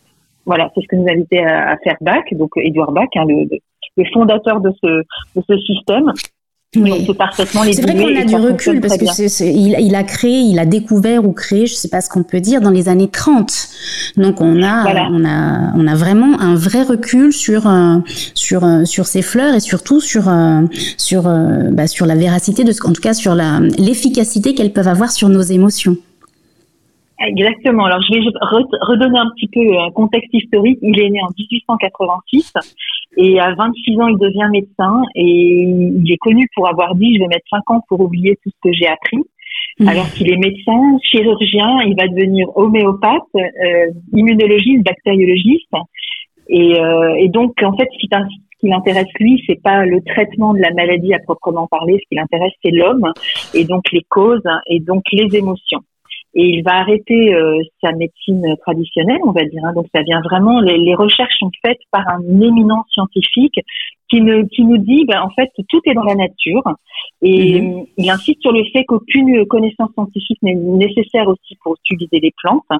voilà, 0.44 0.70
c'est 0.74 0.82
ce 0.82 0.86
que 0.86 0.96
nous 0.96 1.08
invitait 1.08 1.42
à, 1.42 1.72
à 1.72 1.76
faire 1.78 1.96
Bach, 2.00 2.24
donc 2.32 2.50
Edouard 2.56 2.92
Bach, 2.92 3.08
hein, 3.16 3.24
le, 3.26 3.48
le 3.96 4.04
fondateur 4.12 4.60
de 4.60 4.72
ce, 4.82 5.02
de 5.36 5.42
ce 5.48 5.58
système. 5.58 6.12
Oui. 6.76 7.06
C'est 7.72 7.82
vrai 7.82 7.94
qu'on 7.94 8.20
a 8.20 8.24
du 8.24 8.36
recul 8.36 8.80
parce 8.80 8.96
que 8.96 9.06
c'est, 9.06 9.28
c'est, 9.28 9.52
il, 9.52 9.76
il, 9.78 9.94
a 9.94 10.04
créé, 10.04 10.40
il 10.40 10.58
a 10.58 10.66
découvert 10.66 11.24
ou 11.24 11.32
créé, 11.32 11.66
je 11.66 11.74
sais 11.74 11.88
pas 11.88 12.00
ce 12.00 12.08
qu'on 12.08 12.22
peut 12.22 12.40
dire, 12.40 12.60
dans 12.60 12.70
les 12.70 12.88
années 12.88 13.08
30. 13.08 13.68
Donc 14.16 14.40
on 14.40 14.62
a, 14.62 14.82
voilà. 14.82 15.08
on 15.10 15.24
a, 15.24 15.72
on 15.76 15.86
a 15.86 15.94
vraiment 15.94 16.40
un 16.40 16.54
vrai 16.54 16.82
recul 16.82 17.32
sur, 17.32 17.66
euh, 17.66 17.98
sur, 18.34 18.64
euh, 18.64 18.84
sur 18.84 19.06
ces 19.06 19.22
fleurs 19.22 19.54
et 19.54 19.60
surtout 19.60 20.00
sur, 20.00 20.28
euh, 20.28 20.62
sur, 20.96 21.22
bah, 21.72 21.86
sur 21.86 22.06
la 22.06 22.14
véracité 22.14 22.64
de, 22.64 22.72
en 22.84 22.92
tout 22.92 23.02
cas 23.02 23.14
sur 23.14 23.34
la, 23.34 23.60
l'efficacité 23.78 24.54
qu'elles 24.54 24.72
peuvent 24.72 24.88
avoir 24.88 25.10
sur 25.10 25.28
nos 25.28 25.42
émotions. 25.42 25.96
Exactement. 27.18 27.86
Alors, 27.86 28.00
je 28.02 28.14
vais 28.14 28.20
redonner 28.82 29.18
un 29.18 29.30
petit 29.34 29.48
peu 29.48 29.60
un 29.78 29.90
contexte 29.90 30.28
historique. 30.34 30.78
Il 30.82 31.00
est 31.00 31.08
né 31.08 31.20
en 31.22 31.30
1886 31.38 32.52
et 33.16 33.40
à 33.40 33.54
26 33.54 34.00
ans, 34.00 34.08
il 34.08 34.18
devient 34.18 34.48
médecin 34.50 35.02
et 35.14 35.22
il 35.22 36.12
est 36.12 36.18
connu 36.18 36.46
pour 36.54 36.68
avoir 36.68 36.94
dit 36.94 37.14
je 37.14 37.20
vais 37.20 37.28
mettre 37.28 37.46
5 37.50 37.70
ans 37.70 37.80
pour 37.88 38.00
oublier 38.00 38.38
tout 38.42 38.50
ce 38.50 38.68
que 38.68 38.72
j'ai 38.74 38.86
appris. 38.86 39.18
Mmh. 39.78 39.88
Alors 39.88 40.10
qu'il 40.10 40.30
est 40.30 40.36
médecin, 40.36 40.98
chirurgien, 41.02 41.82
il 41.86 41.96
va 41.96 42.08
devenir 42.08 42.48
homéopathe, 42.56 43.22
euh, 43.34 43.90
immunologiste, 44.12 44.84
bactériologiste. 44.84 45.72
Et, 46.48 46.78
euh, 46.80 47.14
et, 47.18 47.28
donc, 47.28 47.54
en 47.62 47.76
fait, 47.76 47.88
ce 47.92 47.98
qui, 47.98 48.08
ce 48.10 48.58
qui 48.60 48.68
l'intéresse 48.68 49.08
lui, 49.18 49.42
c'est 49.46 49.60
pas 49.60 49.84
le 49.84 50.00
traitement 50.02 50.54
de 50.54 50.60
la 50.60 50.72
maladie 50.72 51.12
à 51.12 51.18
proprement 51.18 51.66
parler. 51.66 51.94
Ce 51.94 52.08
qui 52.08 52.14
l'intéresse, 52.14 52.52
c'est 52.64 52.70
l'homme 52.70 53.12
et 53.54 53.64
donc 53.64 53.84
les 53.92 54.02
causes 54.08 54.42
et 54.66 54.80
donc 54.80 55.02
les 55.12 55.36
émotions 55.36 55.80
et 56.38 56.50
il 56.50 56.62
va 56.62 56.74
arrêter 56.74 57.34
euh, 57.34 57.58
sa 57.82 57.92
médecine 57.92 58.44
traditionnelle, 58.60 59.20
on 59.24 59.32
va 59.32 59.42
dire. 59.44 59.62
Hein. 59.64 59.72
Donc 59.74 59.86
ça 59.94 60.02
vient 60.02 60.20
vraiment, 60.20 60.60
les, 60.60 60.76
les, 60.76 60.94
recherches 60.94 61.32
sont 61.38 61.50
faites 61.64 61.80
par 61.90 62.06
un 62.08 62.20
éminent 62.42 62.84
scientifique 62.92 63.58
qui, 64.10 64.20
ne, 64.20 64.42
qui 64.42 64.62
nous 64.64 64.76
dit, 64.76 65.06
ben, 65.06 65.22
en 65.22 65.30
fait, 65.30 65.50
tout 65.70 65.80
est 65.86 65.94
dans 65.94 66.04
la 66.04 66.14
nature. 66.14 66.62
Et 67.22 67.60
mm 67.60 67.64
-hmm. 67.64 67.86
il 67.96 68.10
insiste 68.10 68.40
sur 68.42 68.52
le 68.52 68.64
fait 68.72 68.84
qu'aucune 68.84 69.46
connaissance 69.54 69.90
scientifique 69.94 70.40
n'est 70.42 70.60
nécessaire 70.84 71.26
aussi 71.34 71.52
pour 71.62 71.72
utiliser 71.82 72.18
les 72.26 72.32
plantes. 72.40 72.72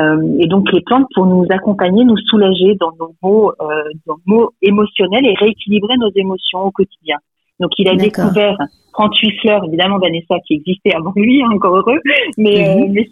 Euh, 0.00 0.42
et 0.42 0.46
donc 0.52 0.64
les 0.72 0.84
plantes 0.88 1.08
pour 1.14 1.26
nous 1.26 1.46
accompagner, 1.58 2.02
nous 2.04 2.20
soulager 2.30 2.70
dans 2.82 2.92
nos 3.00 3.12
mots, 3.22 3.48
euh, 3.50 3.88
dans 4.06 4.18
nos 4.26 4.28
mots 4.32 4.48
émotionnels 4.70 5.26
et 5.30 5.34
rééquilibrer 5.44 5.96
nos 6.04 6.12
émotions 6.22 6.60
au 6.68 6.72
quotidien. 6.80 7.18
Donc 7.60 7.70
il 7.78 7.88
a 7.88 7.94
découvert 7.94 8.56
38 8.94 9.40
fleurs, 9.40 9.64
évidemment 9.66 9.98
Vanessa 9.98 10.36
qui 10.46 10.54
existait 10.54 10.94
avant 10.94 11.12
lui, 11.16 11.42
hein, 11.42 11.50
encore 11.54 11.76
heureux, 11.76 12.00
mais, 12.36 12.50
mm 12.50 12.64
-hmm. 12.64 12.84
euh, 12.84 12.92
mais 12.94 13.08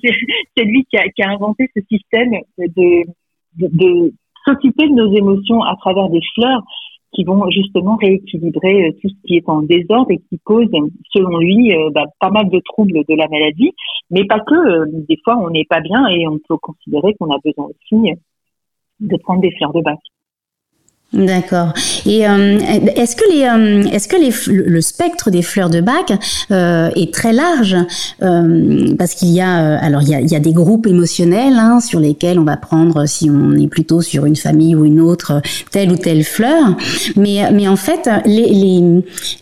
c'est 0.57 0.65
lui 0.65 0.85
qui 0.89 0.97
a, 0.97 1.05
qui 1.15 1.23
a, 1.23 1.31
inventé 1.31 1.69
ce 1.75 1.81
système 1.93 2.33
de, 2.59 3.05
de, 3.59 3.67
de 3.81 4.13
s'occuper 4.45 4.89
de 4.89 4.95
nos 4.95 5.11
émotions 5.15 5.63
à 5.63 5.75
travers 5.77 6.09
des 6.09 6.21
fleurs 6.35 6.63
qui 7.13 7.25
vont 7.25 7.49
justement 7.51 7.97
rééquilibrer 7.97 8.87
euh, 8.87 8.93
tout 9.01 9.09
ce 9.09 9.27
qui 9.27 9.37
est 9.37 9.49
en 9.49 9.63
désordre 9.63 10.11
et 10.11 10.19
qui 10.19 10.39
cause, 10.45 10.69
selon 11.13 11.39
lui, 11.39 11.75
euh, 11.77 11.91
bah, 11.91 12.07
pas 12.19 12.31
mal 12.31 12.49
de 12.49 12.61
troubles 12.65 13.05
de 13.07 13.15
la 13.15 13.29
maladie, 13.29 13.73
mais 14.11 14.25
pas 14.25 14.41
que. 14.41 14.55
Euh, 14.55 14.87
des 15.09 15.19
fois, 15.23 15.37
on 15.37 15.51
n'est 15.51 15.67
pas 15.67 15.81
bien 15.81 16.07
et 16.09 16.27
on 16.27 16.39
peut 16.49 16.57
considérer 16.57 17.15
qu'on 17.15 17.31
a 17.31 17.39
besoin 17.45 17.67
aussi 17.67 18.13
de 19.01 19.17
prendre 19.19 19.43
des 19.43 19.53
fleurs 19.57 19.73
de 19.73 19.83
bac. 19.83 19.99
D'accord. 21.13 21.75
Et 22.07 22.27
euh, 22.27 22.59
est-ce 22.97 23.17
que 23.17 23.31
les, 23.31 23.45
euh, 23.45 23.83
est-ce 23.93 24.09
que 24.09 24.17
les, 24.17 24.33
le 24.51 24.81
spectre 24.81 25.31
des 25.31 25.43
fleurs 25.43 25.69
de 25.69 25.83
bac 25.83 26.11
euh, 26.51 26.89
est 26.97 27.13
très 27.13 27.35
large? 27.35 27.77
Parce 28.99 29.15
qu'il 29.15 29.29
y 29.29 29.41
a, 29.41 29.77
alors 29.79 30.01
il 30.03 30.09
y 30.09 30.15
a, 30.15 30.21
il 30.21 30.31
y 30.31 30.37
a 30.37 30.41
des 30.41 30.53
groupes 30.55 30.87
émotionnels 30.87 31.55
hein, 31.59 31.81
sur 31.81 32.01
lesquels 32.01 32.39
on 32.39 32.45
va 32.45 32.57
prendre, 32.57 33.05
si 33.07 33.29
on 33.29 33.53
est 33.53 33.67
plutôt 33.69 34.01
sur 34.01 34.25
une 34.25 34.37
famille 34.37 34.75
ou 34.75 34.87
une 34.87 35.01
autre, 35.01 35.43
telle 35.71 35.91
ou 35.93 35.97
telle 35.97 36.25
fleur. 36.25 36.77
Mais, 37.17 37.51
mais 37.53 37.69
en 37.69 37.77
fait, 37.77 38.09
les, 38.25 38.49
les, 38.49 38.83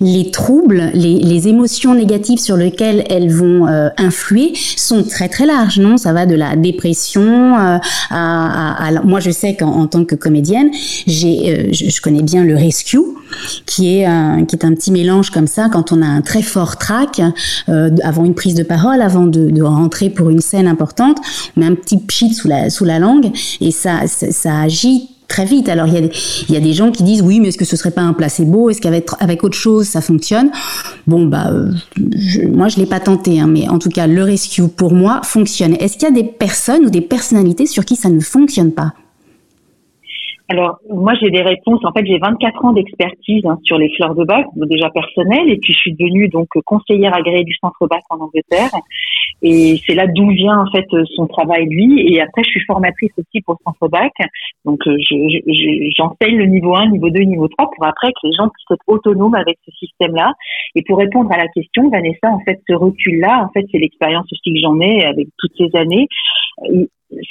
les 0.00 0.30
troubles, 0.32 0.90
les, 0.92 1.18
les 1.20 1.48
émotions 1.48 1.94
négatives 1.94 2.40
sur 2.40 2.56
lesquelles 2.56 3.04
elles 3.10 3.30
vont 3.30 3.66
influer 3.96 4.52
sont 4.76 5.04
très 5.04 5.28
très 5.28 5.46
larges, 5.46 5.78
non? 5.78 5.96
Ça 5.96 6.12
va 6.12 6.26
de 6.26 6.34
la 6.34 6.56
dépression 6.56 7.54
à, 7.56 7.80
à, 8.10 8.88
à, 8.88 9.02
moi 9.04 9.20
je 9.20 9.30
sais 9.30 9.54
qu'en 9.54 9.86
tant 9.86 10.04
que 10.04 10.16
comédienne, 10.16 10.70
j'ai 11.06 11.59
je, 11.70 12.00
connais 12.00 12.22
bien 12.22 12.44
le 12.44 12.56
rescue, 12.56 12.98
qui 13.66 13.96
est, 13.96 14.04
un, 14.04 14.44
qui 14.44 14.56
est 14.56 14.64
un 14.64 14.74
petit 14.74 14.90
mélange 14.90 15.30
comme 15.30 15.46
ça 15.46 15.68
quand 15.70 15.92
on 15.92 16.02
a 16.02 16.06
un 16.06 16.20
très 16.20 16.42
fort 16.42 16.76
trac 16.76 17.20
euh, 17.68 17.90
avant 18.02 18.24
une 18.24 18.34
prise 18.34 18.54
de 18.54 18.62
parole, 18.62 19.02
avant 19.02 19.26
de, 19.26 19.60
rentrer 19.62 20.10
pour 20.10 20.30
une 20.30 20.40
scène 20.40 20.66
importante, 20.66 21.18
on 21.56 21.60
met 21.60 21.66
un 21.66 21.74
petit 21.74 21.98
pchit 21.98 22.32
sous 22.32 22.48
la, 22.48 22.70
sous 22.70 22.84
la 22.84 22.98
langue 22.98 23.30
et 23.60 23.70
ça, 23.70 24.06
ça, 24.06 24.60
agit 24.60 25.10
très 25.28 25.44
vite. 25.44 25.68
Alors 25.68 25.86
il 25.86 25.94
y, 25.94 25.96
a 25.98 26.00
il 26.48 26.54
y 26.54 26.56
a 26.56 26.60
des 26.60 26.72
gens 26.72 26.90
qui 26.90 27.02
disent 27.02 27.22
oui, 27.22 27.40
mais 27.40 27.48
est-ce 27.48 27.58
que 27.58 27.64
ce 27.64 27.76
serait 27.76 27.90
pas 27.90 28.00
un 28.00 28.14
placebo? 28.14 28.70
Est-ce 28.70 28.80
qu'avec 28.80 29.08
avec 29.20 29.44
autre 29.44 29.56
chose 29.56 29.86
ça 29.86 30.00
fonctionne? 30.00 30.50
Bon 31.06 31.26
bah 31.26 31.52
je, 32.16 32.42
moi 32.42 32.68
je 32.68 32.78
l'ai 32.78 32.86
pas 32.86 33.00
tenté, 33.00 33.38
hein, 33.38 33.46
mais 33.46 33.68
en 33.68 33.78
tout 33.78 33.90
cas 33.90 34.06
le 34.06 34.24
rescue 34.24 34.66
pour 34.68 34.92
moi 34.92 35.20
fonctionne. 35.22 35.74
Est-ce 35.74 35.98
qu'il 35.98 36.08
y 36.08 36.12
a 36.12 36.14
des 36.14 36.24
personnes 36.24 36.86
ou 36.86 36.90
des 36.90 37.02
personnalités 37.02 37.66
sur 37.66 37.84
qui 37.84 37.96
ça 37.96 38.08
ne 38.08 38.20
fonctionne 38.20 38.72
pas? 38.72 38.94
Alors, 40.50 40.80
moi, 40.90 41.12
j'ai 41.20 41.30
des 41.30 41.42
réponses. 41.42 41.78
En 41.84 41.92
fait, 41.92 42.04
j'ai 42.04 42.18
24 42.18 42.64
ans 42.64 42.72
d'expertise 42.72 43.46
hein, 43.46 43.56
sur 43.62 43.78
les 43.78 43.88
fleurs 43.94 44.16
de 44.16 44.24
bac, 44.24 44.46
déjà 44.56 44.90
personnelles, 44.90 45.48
et 45.48 45.58
puis 45.58 45.72
je 45.72 45.78
suis 45.78 45.92
devenue 45.92 46.26
donc 46.26 46.48
conseillère 46.66 47.16
agréée 47.16 47.44
du 47.44 47.54
centre 47.60 47.86
bac 47.86 48.02
en 48.10 48.18
Angleterre. 48.18 48.72
Et 49.42 49.80
c'est 49.86 49.94
là 49.94 50.08
d'où 50.08 50.28
vient 50.30 50.58
en 50.58 50.70
fait 50.72 50.86
son 51.14 51.28
travail 51.28 51.66
lui. 51.66 52.12
Et 52.12 52.20
après, 52.20 52.42
je 52.42 52.50
suis 52.50 52.64
formatrice 52.66 53.12
aussi 53.16 53.40
pour 53.42 53.54
le 53.60 53.62
centre 53.64 53.88
bac. 53.88 54.10
Donc, 54.64 54.84
euh, 54.88 54.96
j'enseigne 55.96 56.36
le 56.36 56.46
niveau 56.46 56.74
1, 56.74 56.88
niveau 56.88 57.10
2, 57.10 57.20
niveau 57.20 57.46
3 57.46 57.70
pour 57.70 57.86
après 57.86 58.08
que 58.08 58.26
les 58.26 58.32
gens 58.32 58.48
puissent 58.48 58.72
être 58.72 58.88
autonomes 58.88 59.36
avec 59.36 59.56
ce 59.64 59.70
système-là. 59.70 60.32
Et 60.74 60.82
pour 60.82 60.98
répondre 60.98 61.30
à 61.30 61.36
la 61.36 61.46
question, 61.46 61.88
Vanessa, 61.90 62.28
en 62.28 62.40
fait, 62.40 62.60
ce 62.68 62.74
recul-là, 62.74 63.44
en 63.44 63.52
fait, 63.52 63.64
c'est 63.70 63.78
l'expérience 63.78 64.26
aussi 64.32 64.52
que 64.52 64.60
j'en 64.60 64.80
ai 64.80 65.04
avec 65.04 65.28
toutes 65.38 65.52
ces 65.56 65.70
années 65.78 66.08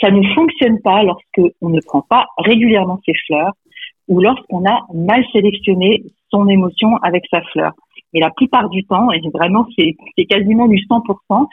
ça 0.01 0.11
ne 0.11 0.21
fonctionne 0.33 0.79
pas 0.81 1.03
lorsque 1.03 1.41
on 1.61 1.69
ne 1.69 1.79
prend 1.81 2.01
pas 2.01 2.27
régulièrement 2.37 2.99
ses 3.05 3.13
fleurs 3.25 3.53
ou 4.07 4.19
lorsqu'on 4.21 4.65
a 4.65 4.85
mal 4.93 5.23
sélectionné 5.31 6.03
son 6.31 6.47
émotion 6.47 6.97
avec 6.97 7.23
sa 7.31 7.41
fleur. 7.41 7.73
Mais 8.13 8.19
la 8.19 8.31
plupart 8.31 8.69
du 8.69 8.83
temps, 8.85 9.11
et 9.11 9.21
vraiment 9.33 9.67
c'est 9.77 10.25
quasiment 10.25 10.67
du 10.67 10.77
100%, 10.77 11.47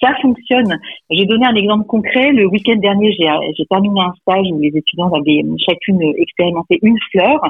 ça 0.00 0.14
fonctionne. 0.22 0.78
J'ai 1.10 1.24
donné 1.26 1.46
un 1.46 1.54
exemple 1.54 1.86
concret. 1.86 2.32
Le 2.32 2.46
week-end 2.46 2.76
dernier, 2.76 3.12
j'ai 3.12 3.66
terminé 3.66 4.00
un 4.00 4.12
stage 4.22 4.46
où 4.52 4.60
les 4.60 4.76
étudiants 4.76 5.12
avaient 5.12 5.42
chacune 5.58 6.00
expérimenté 6.16 6.78
une 6.82 6.98
fleur. 7.10 7.40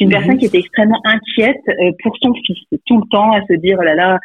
C'est 0.00 0.04
une 0.04 0.10
mhm. 0.10 0.16
personne 0.16 0.38
qui 0.38 0.46
était 0.46 0.58
extrêmement 0.58 1.00
inquiète 1.04 1.60
euh, 1.68 1.92
pour 2.02 2.16
son 2.22 2.32
fils, 2.32 2.58
tout 2.86 2.96
le 2.96 3.08
temps 3.10 3.32
à 3.32 3.42
se 3.42 3.52
dire 3.60 3.76
oh 3.78 3.82
là 3.82 3.94
là, 3.94 4.18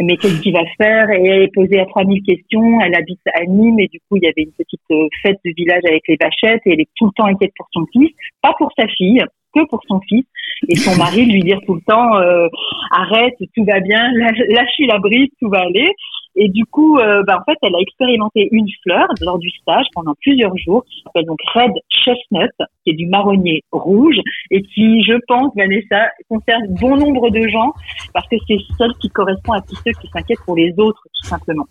mais 0.00 0.16
qu'est-ce 0.16 0.40
qu'il 0.40 0.52
va 0.52 0.64
faire? 0.76 1.10
Et 1.10 1.24
elle 1.24 1.42
est 1.42 1.54
posée 1.54 1.78
à 1.78 1.86
3000 1.86 2.22
questions. 2.24 2.80
Elle 2.80 2.96
habite 2.96 3.20
à 3.32 3.44
Nîmes 3.44 3.78
et 3.78 3.86
du 3.86 4.00
coup, 4.00 4.16
il 4.16 4.24
y 4.24 4.26
avait 4.26 4.42
une 4.42 4.52
petite 4.52 4.80
euh, 4.90 5.06
fête 5.22 5.38
de 5.44 5.52
village 5.56 5.82
avec 5.86 6.02
les 6.08 6.16
vachettes 6.20 6.62
et 6.66 6.72
elle 6.72 6.80
est 6.80 6.88
tout 6.96 7.06
le 7.06 7.12
temps 7.16 7.26
inquiète 7.26 7.52
pour 7.56 7.68
son 7.72 7.86
fils, 7.92 8.10
pas 8.42 8.54
pour 8.58 8.72
sa 8.76 8.88
fille 8.88 9.22
que 9.54 9.64
pour 9.68 9.80
son 9.86 10.00
fils 10.08 10.24
et 10.68 10.76
son 10.76 10.96
mari 10.96 11.26
lui 11.26 11.40
dire 11.40 11.60
tout 11.66 11.74
le 11.74 11.82
temps 11.82 12.16
euh, 12.16 12.48
arrête 12.90 13.34
tout 13.54 13.64
va 13.64 13.80
bien 13.80 14.10
lâche 14.14 14.78
la 14.78 14.98
brise 14.98 15.28
tout 15.40 15.50
va 15.50 15.60
aller 15.60 15.90
et 16.34 16.48
du 16.48 16.64
coup, 16.64 16.98
euh, 16.98 17.22
bah, 17.26 17.38
en 17.40 17.44
fait, 17.44 17.58
elle 17.62 17.74
a 17.74 17.80
expérimenté 17.80 18.48
une 18.52 18.66
fleur 18.82 19.06
lors 19.20 19.38
du 19.38 19.50
stage 19.50 19.86
pendant 19.94 20.14
plusieurs 20.20 20.56
jours, 20.56 20.84
qui 20.84 21.02
s'appelle 21.02 21.26
donc 21.26 21.38
Red 21.54 21.72
Chestnut, 21.90 22.50
qui 22.84 22.90
est 22.90 22.94
du 22.94 23.06
marronnier 23.06 23.62
rouge, 23.70 24.16
et 24.50 24.62
qui, 24.62 25.02
je 25.04 25.14
pense, 25.28 25.52
Vanessa, 25.56 26.08
concerne 26.28 26.66
bon 26.80 26.96
nombre 26.96 27.30
de 27.30 27.46
gens, 27.48 27.72
parce 28.14 28.26
que 28.28 28.36
c'est 28.46 28.58
celle 28.78 28.92
qui 29.00 29.08
correspond 29.08 29.52
à 29.52 29.60
tous 29.60 29.76
ceux 29.76 29.92
qui 30.00 30.08
s'inquiètent 30.08 30.44
pour 30.46 30.56
les 30.56 30.72
autres, 30.78 31.02
tout 31.20 31.28
simplement. 31.28 31.66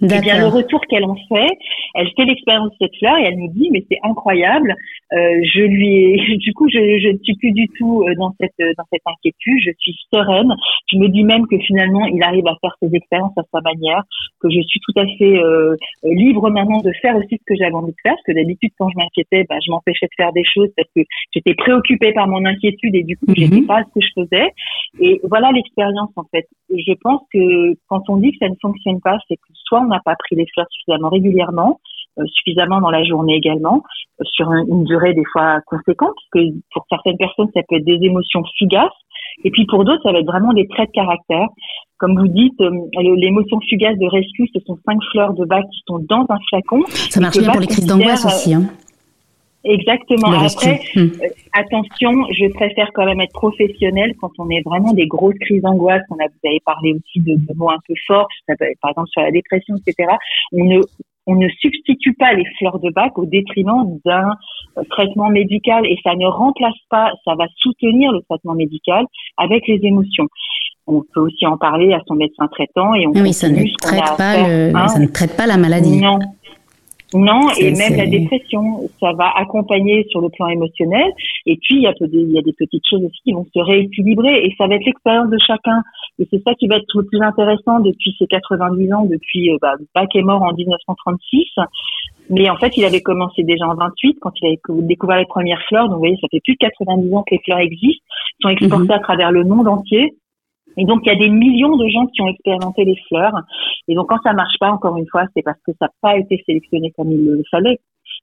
Eh 0.00 0.20
bien, 0.20 0.38
le 0.38 0.46
retour 0.46 0.80
qu'elle 0.88 1.04
en 1.04 1.16
fait, 1.28 1.58
elle 1.94 2.08
fait 2.16 2.24
l'expérience 2.24 2.70
de 2.70 2.76
cette 2.80 2.96
fleur 2.98 3.16
et 3.18 3.24
elle 3.24 3.38
nous 3.38 3.52
dit 3.52 3.68
mais 3.70 3.84
c'est 3.90 3.98
incroyable. 4.02 4.74
Euh, 5.12 5.16
je 5.54 5.60
lui 5.60 5.96
ai, 5.96 6.36
du 6.38 6.52
coup, 6.52 6.68
je, 6.68 6.78
je 6.78 7.08
ne 7.08 7.18
suis 7.18 7.36
plus 7.36 7.52
du 7.52 7.68
tout 7.68 8.02
euh, 8.02 8.14
dans 8.16 8.34
cette 8.40 8.76
dans 8.76 8.84
cette 8.92 9.02
inquiétude. 9.06 9.60
Je 9.64 9.70
suis 9.78 9.96
sereine. 10.12 10.54
Je 10.92 10.98
me 10.98 11.08
dis 11.08 11.24
même 11.24 11.46
que 11.46 11.58
finalement, 11.58 12.04
il 12.06 12.22
arrive 12.22 12.46
à 12.46 12.56
faire 12.60 12.76
ses 12.82 12.94
expériences 12.94 13.36
à 13.36 13.42
sa 13.52 13.60
manière, 13.60 14.02
que 14.40 14.50
je 14.50 14.60
suis 14.60 14.80
tout 14.80 14.98
à 14.98 15.06
fait 15.18 15.38
euh, 15.38 15.76
libre 16.04 16.50
maintenant 16.50 16.80
de 16.80 16.92
faire 17.00 17.16
aussi 17.16 17.36
ce 17.36 17.44
que 17.46 17.56
j'avais 17.56 17.74
envie 17.74 17.92
de 17.92 17.96
faire. 18.02 18.14
Parce 18.14 18.24
que 18.26 18.32
d'habitude, 18.32 18.70
quand 18.78 18.88
je 18.90 18.96
m'inquiétais, 18.96 19.44
bah, 19.48 19.56
je 19.64 19.70
m'empêchais 19.70 20.06
de 20.06 20.14
faire 20.16 20.32
des 20.32 20.44
choses 20.44 20.68
parce 20.76 20.88
que 20.94 21.02
j'étais 21.32 21.54
préoccupée 21.54 22.12
par 22.12 22.28
mon 22.28 22.44
inquiétude 22.44 22.94
et 22.94 23.02
du 23.02 23.16
coup, 23.16 23.26
je 23.28 23.48
j'étais 23.48 23.60
mhm. 23.60 23.66
pas 23.66 23.82
ce 23.82 23.98
que 23.98 24.06
je 24.06 24.22
faisais. 24.22 24.52
Et 25.00 25.20
voilà 25.24 25.50
l'expérience 25.52 26.10
en 26.16 26.24
fait. 26.30 26.46
Je 26.70 26.92
pense 27.00 27.22
que 27.32 27.74
quand 27.88 28.08
on 28.08 28.16
dit 28.16 28.32
que 28.32 28.38
ça 28.40 28.48
ne 28.48 28.56
fonctionne 28.60 29.00
pas, 29.00 29.18
c'est 29.28 29.36
que 29.36 29.48
soit 29.54 29.80
on 29.80 29.88
n'a 29.88 30.00
pas 30.04 30.16
pris 30.16 30.36
les 30.36 30.46
fleurs 30.52 30.66
suffisamment 30.70 31.08
régulièrement, 31.08 31.68
euh, 31.68 31.87
suffisamment 32.26 32.80
dans 32.80 32.90
la 32.90 33.04
journée 33.04 33.36
également, 33.36 33.82
euh, 34.20 34.24
sur 34.32 34.50
une 34.52 34.84
durée 34.84 35.14
des 35.14 35.24
fois 35.32 35.60
conséquente, 35.66 36.14
parce 36.14 36.44
que 36.44 36.50
pour 36.72 36.86
certaines 36.88 37.16
personnes, 37.16 37.48
ça 37.54 37.60
peut 37.68 37.76
être 37.76 37.84
des 37.84 37.98
émotions 38.02 38.42
fugaces, 38.58 38.90
et 39.44 39.50
puis 39.50 39.66
pour 39.66 39.84
d'autres, 39.84 40.02
ça 40.02 40.12
va 40.12 40.20
être 40.20 40.26
vraiment 40.26 40.52
des 40.52 40.66
traits 40.68 40.88
de 40.88 40.94
caractère. 40.94 41.48
Comme 41.98 42.18
vous 42.18 42.28
dites, 42.28 42.60
euh, 42.60 42.70
l'émotion 42.94 43.60
fugace 43.68 43.98
de 43.98 44.06
rescue, 44.06 44.48
ce 44.54 44.60
sont 44.66 44.78
cinq 44.86 44.98
fleurs 45.10 45.34
de 45.34 45.44
bac 45.44 45.64
qui 45.72 45.80
sont 45.86 45.98
dans 46.08 46.26
un 46.28 46.38
flacon. 46.48 46.82
Ça 46.88 47.20
marche 47.20 47.38
bien 47.38 47.50
pour 47.50 47.60
les 47.60 47.66
crises 47.66 47.86
d'angoisse 47.86 48.24
aussi. 48.24 48.54
Hein. 48.54 48.62
Exactement. 49.64 50.32
Après, 50.32 50.80
hmm. 50.94 51.10
attention, 51.52 52.12
je 52.32 52.50
préfère 52.52 52.90
quand 52.94 53.04
même 53.04 53.20
être 53.20 53.32
professionnelle 53.32 54.14
quand 54.20 54.30
on 54.38 54.48
est 54.50 54.62
vraiment 54.64 54.92
des 54.92 55.06
grosses 55.06 55.38
crises 55.40 55.62
d'angoisse. 55.62 56.02
On 56.10 56.14
a, 56.14 56.28
vous 56.28 56.48
avez 56.48 56.60
parlé 56.64 56.94
aussi 56.94 57.20
de, 57.20 57.34
de 57.34 57.54
mots 57.56 57.70
un 57.70 57.78
peu 57.86 57.94
forts, 58.06 58.28
par 58.46 58.90
exemple 58.90 59.08
sur 59.08 59.22
la 59.22 59.32
dépression, 59.32 59.74
etc. 59.76 60.12
On 60.52 60.64
ne, 60.64 60.80
on 61.28 61.36
ne 61.36 61.48
substitue 61.60 62.14
pas 62.14 62.32
les 62.32 62.44
fleurs 62.58 62.80
de 62.80 62.90
bac 62.90 63.16
au 63.18 63.26
détriment 63.26 63.98
d'un 64.04 64.30
euh, 64.78 64.82
traitement 64.90 65.28
médical 65.28 65.84
et 65.86 65.96
ça 66.02 66.14
ne 66.16 66.26
remplace 66.26 66.80
pas, 66.88 67.12
ça 67.24 67.34
va 67.38 67.44
soutenir 67.58 68.10
le 68.12 68.20
traitement 68.28 68.54
médical 68.54 69.04
avec 69.36 69.68
les 69.68 69.78
émotions. 69.82 70.26
On 70.86 71.02
peut 71.12 71.20
aussi 71.20 71.46
en 71.46 71.58
parler 71.58 71.92
à 71.92 72.00
son 72.08 72.14
médecin 72.14 72.48
traitant 72.48 72.94
et 72.94 73.06
on 73.06 73.10
oui, 73.10 73.34
ça 73.34 73.50
ne 73.50 73.62
traite 73.78 74.16
pas 74.16 74.88
ça 74.88 74.98
ne 74.98 75.06
traite 75.06 75.36
pas 75.36 75.46
la 75.46 75.58
maladie. 75.58 76.00
Non, 76.00 76.18
non, 77.14 77.50
et 77.58 77.70
même 77.72 77.96
la 77.96 78.06
dépression, 78.06 78.82
ça 79.00 79.12
va 79.14 79.32
accompagner 79.36 80.06
sur 80.10 80.20
le 80.20 80.28
plan 80.28 80.48
émotionnel. 80.48 81.10
Et 81.46 81.56
puis, 81.56 81.76
il 81.76 81.82
y, 81.82 81.86
a 81.86 81.94
il 82.00 82.32
y 82.32 82.38
a 82.38 82.42
des 82.42 82.52
petites 82.52 82.86
choses 82.88 83.02
aussi 83.02 83.18
qui 83.24 83.32
vont 83.32 83.46
se 83.54 83.58
rééquilibrer. 83.58 84.44
Et 84.44 84.54
ça 84.58 84.66
va 84.66 84.74
être 84.74 84.84
l'expérience 84.84 85.30
de 85.30 85.38
chacun. 85.38 85.82
Et 86.18 86.28
c'est 86.30 86.42
ça 86.42 86.54
qui 86.54 86.66
va 86.66 86.76
être 86.76 86.84
le 86.94 87.04
plus 87.04 87.22
intéressant 87.22 87.80
depuis 87.80 88.14
ces 88.18 88.26
90 88.26 88.92
ans, 88.92 89.06
depuis 89.06 89.50
euh, 89.50 89.56
bah, 89.62 89.74
Bach 89.94 90.08
est 90.14 90.22
mort 90.22 90.42
en 90.42 90.52
1936. 90.52 91.46
Mais 92.28 92.50
en 92.50 92.56
fait, 92.56 92.76
il 92.76 92.84
avait 92.84 93.00
commencé 93.00 93.42
déjà 93.42 93.66
en 93.66 93.74
28 93.74 94.18
quand 94.20 94.32
il 94.42 94.46
avait 94.48 94.60
découvert 94.82 95.16
les 95.16 95.26
premières 95.26 95.62
fleurs. 95.66 95.86
Donc, 95.86 95.94
vous 95.94 96.00
voyez, 96.00 96.18
ça 96.20 96.28
fait 96.30 96.40
plus 96.44 96.54
de 96.54 96.58
90 96.58 97.14
ans 97.14 97.24
que 97.26 97.34
les 97.34 97.40
fleurs 97.42 97.60
existent, 97.60 98.04
sont 98.42 98.50
exportées 98.50 98.84
mhm. 98.84 98.90
à 98.90 98.98
travers 98.98 99.32
le 99.32 99.44
monde 99.44 99.66
entier. 99.66 100.14
Et 100.78 100.84
donc, 100.84 101.00
il 101.04 101.08
y 101.08 101.12
a 101.12 101.18
des 101.18 101.28
millions 101.28 101.76
de 101.76 101.88
gens 101.88 102.06
qui 102.06 102.22
ont 102.22 102.28
expérimenté 102.28 102.84
les 102.84 102.96
fleurs. 103.08 103.34
Et 103.88 103.94
donc, 103.94 104.08
quand 104.08 104.22
ça 104.22 104.32
marche 104.32 104.56
pas, 104.60 104.70
encore 104.70 104.96
une 104.96 105.08
fois, 105.08 105.24
c'est 105.34 105.42
parce 105.42 105.58
que 105.66 105.72
ça 105.72 105.86
n'a 105.86 105.92
pas 106.00 106.16
été 106.16 106.42
sélectionné 106.46 106.92
comme 106.96 107.10
il 107.10 107.24
le 107.24 107.42
fallait. 107.50 107.80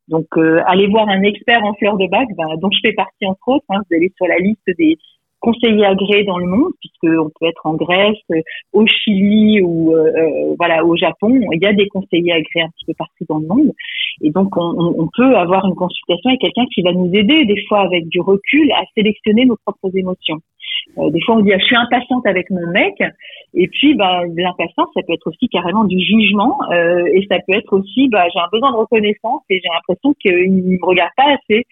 Donc, 0.08 0.26
euh, 0.38 0.62
allez 0.66 0.88
voir 0.88 1.10
un 1.10 1.22
expert 1.24 1.64
en 1.64 1.74
fleurs 1.74 1.98
de 1.98 2.08
bac, 2.08 2.28
ben, 2.38 2.46
dont 2.62 2.70
je 2.72 2.80
fais 2.82 2.94
partie 2.94 3.26
entre 3.26 3.48
autres. 3.48 3.66
Hein, 3.70 3.82
vous 3.90 3.96
allez 3.96 4.12
sur 4.16 4.28
la 4.28 4.38
liste 4.38 4.70
des 4.78 4.98
conseillers 5.40 5.86
agréés 5.86 6.24
dans 6.24 6.38
le 6.38 6.48
monde, 6.48 6.72
puisqu'on 6.80 7.30
peut 7.40 7.46
être 7.46 7.66
en 7.66 7.74
Grèce, 7.74 8.18
euh, 8.32 8.42
au 8.72 8.86
Chili 8.88 9.62
ou 9.62 9.94
euh, 9.94 10.56
voilà 10.58 10.86
au 10.86 10.96
Japon. 10.96 11.38
Il 11.52 11.62
y 11.62 11.68
a 11.68 11.74
des 11.74 11.88
conseillers 11.90 12.32
agréés 12.32 12.66
un 12.66 12.70
petit 12.70 12.86
peu 12.86 12.94
partout 12.98 13.26
dans 13.28 13.40
le 13.40 13.48
monde. 13.48 13.72
Et 14.22 14.32
donc, 14.32 14.56
on, 14.56 14.96
on 14.98 15.10
peut 15.16 15.36
avoir 15.36 15.66
une 15.66 15.76
consultation 15.76 16.30
avec 16.30 16.40
quelqu'un 16.40 16.66
qui 16.74 16.82
va 16.84 16.94
nous 16.94 17.12
aider, 17.14 17.46
des 17.46 17.62
fois 17.68 17.82
avec 17.82 18.08
du 18.08 18.22
recul, 18.22 18.72
à 18.72 18.84
sélectionner 18.96 19.46
nos 19.46 19.58
propres 19.66 19.96
émotions. 19.96 20.40
Euh, 20.98 21.10
des 21.10 21.22
fois, 21.22 21.36
on 21.36 21.40
dit 21.42 21.54
ah, 21.54 21.58
je 21.58 21.66
suis 21.66 21.76
impatiente 21.76 22.26
avec 22.26 22.50
mon 22.50 22.66
mec, 22.72 22.96
et 23.54 23.68
puis 23.68 23.96
bah, 23.96 24.22
l'impatience, 24.36 24.88
ça 24.94 25.02
peut 25.06 25.14
être 25.14 25.28
aussi 25.28 25.48
carrément 25.50 25.84
du 25.84 26.00
jugement, 26.00 26.58
euh, 26.72 27.06
et 27.14 27.26
ça 27.30 27.38
peut 27.46 27.54
être 27.54 27.74
aussi 27.74 28.08
bah, 28.10 28.26
j'ai 28.34 28.40
un 28.40 28.50
besoin 28.52 28.72
de 28.72 28.78
reconnaissance 28.78 29.42
et 29.50 29.60
j'ai 29.62 29.70
l'impression 29.74 30.14
qu'il 30.22 30.52
me 30.52 30.86
regarde 30.86 31.12
pas 31.18 31.36
assez. 31.36 31.66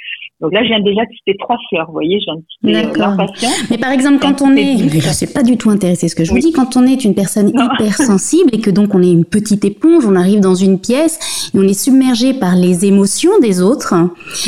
Donc 0.43 0.51
là, 0.51 0.62
je 0.62 0.67
viens 0.67 0.82
déjà 0.82 1.03
de 1.03 1.10
citer 1.15 1.38
trois 1.39 1.56
fleurs, 1.69 1.86
vous 1.88 1.93
voyez, 1.93 2.19
euh, 2.27 2.91
l'impatience. 2.97 3.63
Mais 3.71 3.77
par 3.77 3.91
exemple, 3.91 4.19
quand 4.21 4.41
on 4.41 4.53
est, 4.58 4.77
je 4.77 5.08
ne 5.08 5.13
suis 5.13 5.27
pas 5.27 5.41
du 5.41 5.56
tout 5.56 5.69
intéressée 5.69 6.10
ce 6.10 6.15
que 6.15 6.25
je 6.25 6.32
vous 6.32 6.39
dis, 6.39 6.51
quand 6.51 6.75
on 6.75 6.86
est 6.86 7.06
une 7.06 7.15
personne 7.15 7.49
hypersensible 7.49 8.49
et 8.51 8.60
que 8.60 8.69
donc 8.69 8.93
on 8.93 9.01
est 9.01 9.12
une 9.12 9.23
petite 9.23 9.63
éponge, 9.63 10.06
on 10.06 10.17
arrive 10.17 10.41
dans 10.41 10.56
une 10.56 10.82
pièce 10.82 11.49
et 11.53 11.58
on 11.58 11.63
est 11.63 11.73
submergé 11.73 12.34
par 12.34 12.58
les 12.58 12.84
émotions 12.84 13.39
des 13.41 13.62
autres, 13.62 13.93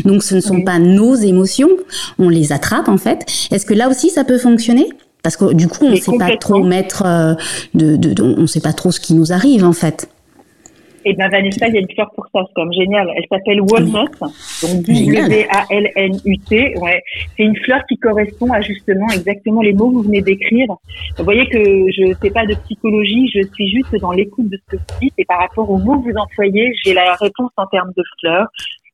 donc 0.03 0.21
ce 0.21 0.35
ne 0.35 0.41
sont 0.41 0.63
pas 0.63 0.79
nos 0.79 1.15
émotions, 1.15 1.69
on 2.19 2.27
les 2.27 2.51
attrape 2.51 2.89
en 2.89 2.97
fait. 2.97 3.25
Est-ce 3.51 3.65
que 3.65 3.73
là 3.73 3.87
aussi 3.87 4.09
ça 4.09 4.25
peut 4.25 4.37
fonctionner? 4.37 4.89
Parce 5.23 5.37
que 5.37 5.53
du 5.53 5.69
coup, 5.69 5.85
on 5.85 5.91
ne 5.91 5.95
sait 5.95 6.17
pas 6.19 6.35
trop 6.37 6.61
mettre, 6.61 7.03
euh, 7.05 7.33
de, 7.73 7.95
de, 7.95 8.21
on 8.21 8.41
ne 8.41 8.45
sait 8.47 8.59
pas 8.59 8.73
trop 8.73 8.91
ce 8.91 8.99
qui 8.99 9.13
nous 9.13 9.31
arrive 9.31 9.63
en 9.63 9.73
fait. 9.73 10.09
Et 11.07 11.13
ben 11.13 11.29
Vanessa, 11.29 11.67
il 11.67 11.75
y 11.75 11.77
a 11.77 11.81
une 11.81 11.91
fleur 11.93 12.09
pour 12.15 12.25
ça, 12.33 12.41
c'est 12.47 12.53
comme 12.55 12.73
génial. 12.73 13.07
Elle 13.15 13.25
s'appelle 13.29 13.61
Walnut, 13.61 14.11
donc 14.19 14.83
W-A-L-N-U-T. 14.85 16.77
Ouais. 16.79 17.03
C'est 17.37 17.43
une 17.43 17.55
fleur 17.57 17.81
qui 17.87 17.97
correspond 17.97 18.51
à 18.51 18.61
justement 18.61 19.07
exactement 19.09 19.61
les 19.61 19.73
mots 19.73 19.89
que 19.89 19.95
vous 19.95 20.01
venez 20.01 20.21
d'écrire. 20.21 20.67
Vous 21.17 21.23
voyez 21.23 21.47
que 21.47 21.59
je 21.59 22.09
ne 22.09 22.13
fais 22.15 22.31
pas 22.31 22.47
de 22.47 22.55
psychologie, 22.65 23.29
je 23.33 23.41
suis 23.53 23.69
juste 23.69 23.95
dans 24.01 24.11
l'écoute 24.11 24.49
de 24.49 24.57
ce 24.57 24.75
que 24.75 24.77
vous 24.77 24.99
dites 24.99 25.13
et 25.19 25.25
par 25.25 25.39
rapport 25.39 25.69
aux 25.69 25.77
mots 25.77 25.99
que 25.99 26.09
vous 26.09 26.17
employez, 26.17 26.73
j'ai 26.83 26.95
la 26.95 27.13
réponse 27.13 27.51
en 27.57 27.67
termes 27.67 27.91
de 27.95 28.03
fleurs. 28.19 28.47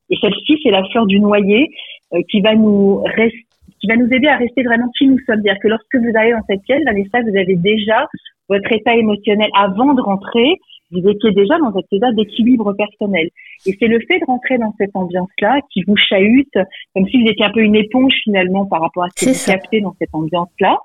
Et 0.10 0.18
celle-ci, 0.20 0.60
c'est 0.64 0.72
la 0.72 0.84
fleur 0.92 1.06
du 1.06 1.22
noyer 1.22 1.70
euh, 2.14 2.20
qui 2.30 2.42
va 2.42 2.56
nous 2.56 3.02
rester 3.16 3.46
qui 3.80 3.88
va 3.88 3.96
nous 3.96 4.08
aider 4.14 4.28
à 4.28 4.38
rester 4.38 4.62
vraiment 4.64 4.88
qui 4.98 5.08
nous 5.08 5.18
sommes. 5.26 5.42
C'est-à-dire 5.44 5.60
que 5.60 5.68
lorsque 5.68 5.96
vous 5.96 6.12
allez 6.16 6.32
dans 6.32 6.46
cette 6.48 6.62
pièce, 6.62 6.84
Vanessa, 6.86 7.22
vous 7.22 7.36
avez 7.36 7.56
déjà 7.56 8.08
votre 8.48 8.72
état 8.72 8.96
émotionnel 8.96 9.50
avant 9.58 9.94
de 9.94 10.02
rentrer. 10.02 10.60
Vous 10.92 11.08
étiez 11.08 11.32
déjà 11.32 11.58
dans 11.58 11.74
cet 11.74 11.92
état 11.92 12.12
d'équilibre 12.12 12.74
personnel. 12.74 13.30
Et 13.66 13.76
c'est 13.80 13.88
le 13.88 14.00
fait 14.08 14.20
de 14.20 14.26
rentrer 14.26 14.58
dans 14.58 14.74
cette 14.78 14.96
ambiance-là 14.96 15.60
qui 15.72 15.84
vous 15.84 15.96
chahute, 15.96 16.54
comme 16.94 17.08
si 17.08 17.22
vous 17.22 17.30
étiez 17.30 17.46
un 17.46 17.52
peu 17.52 17.62
une 17.62 17.76
éponge 17.76 18.14
finalement 18.24 18.66
par 18.66 18.82
rapport 18.82 19.04
à 19.04 19.08
ce 19.16 19.26
que 19.26 19.32
vous 19.32 19.46
captez 19.46 19.82
dans 19.82 19.96
cette 20.00 20.14
ambiance-là. 20.14 20.78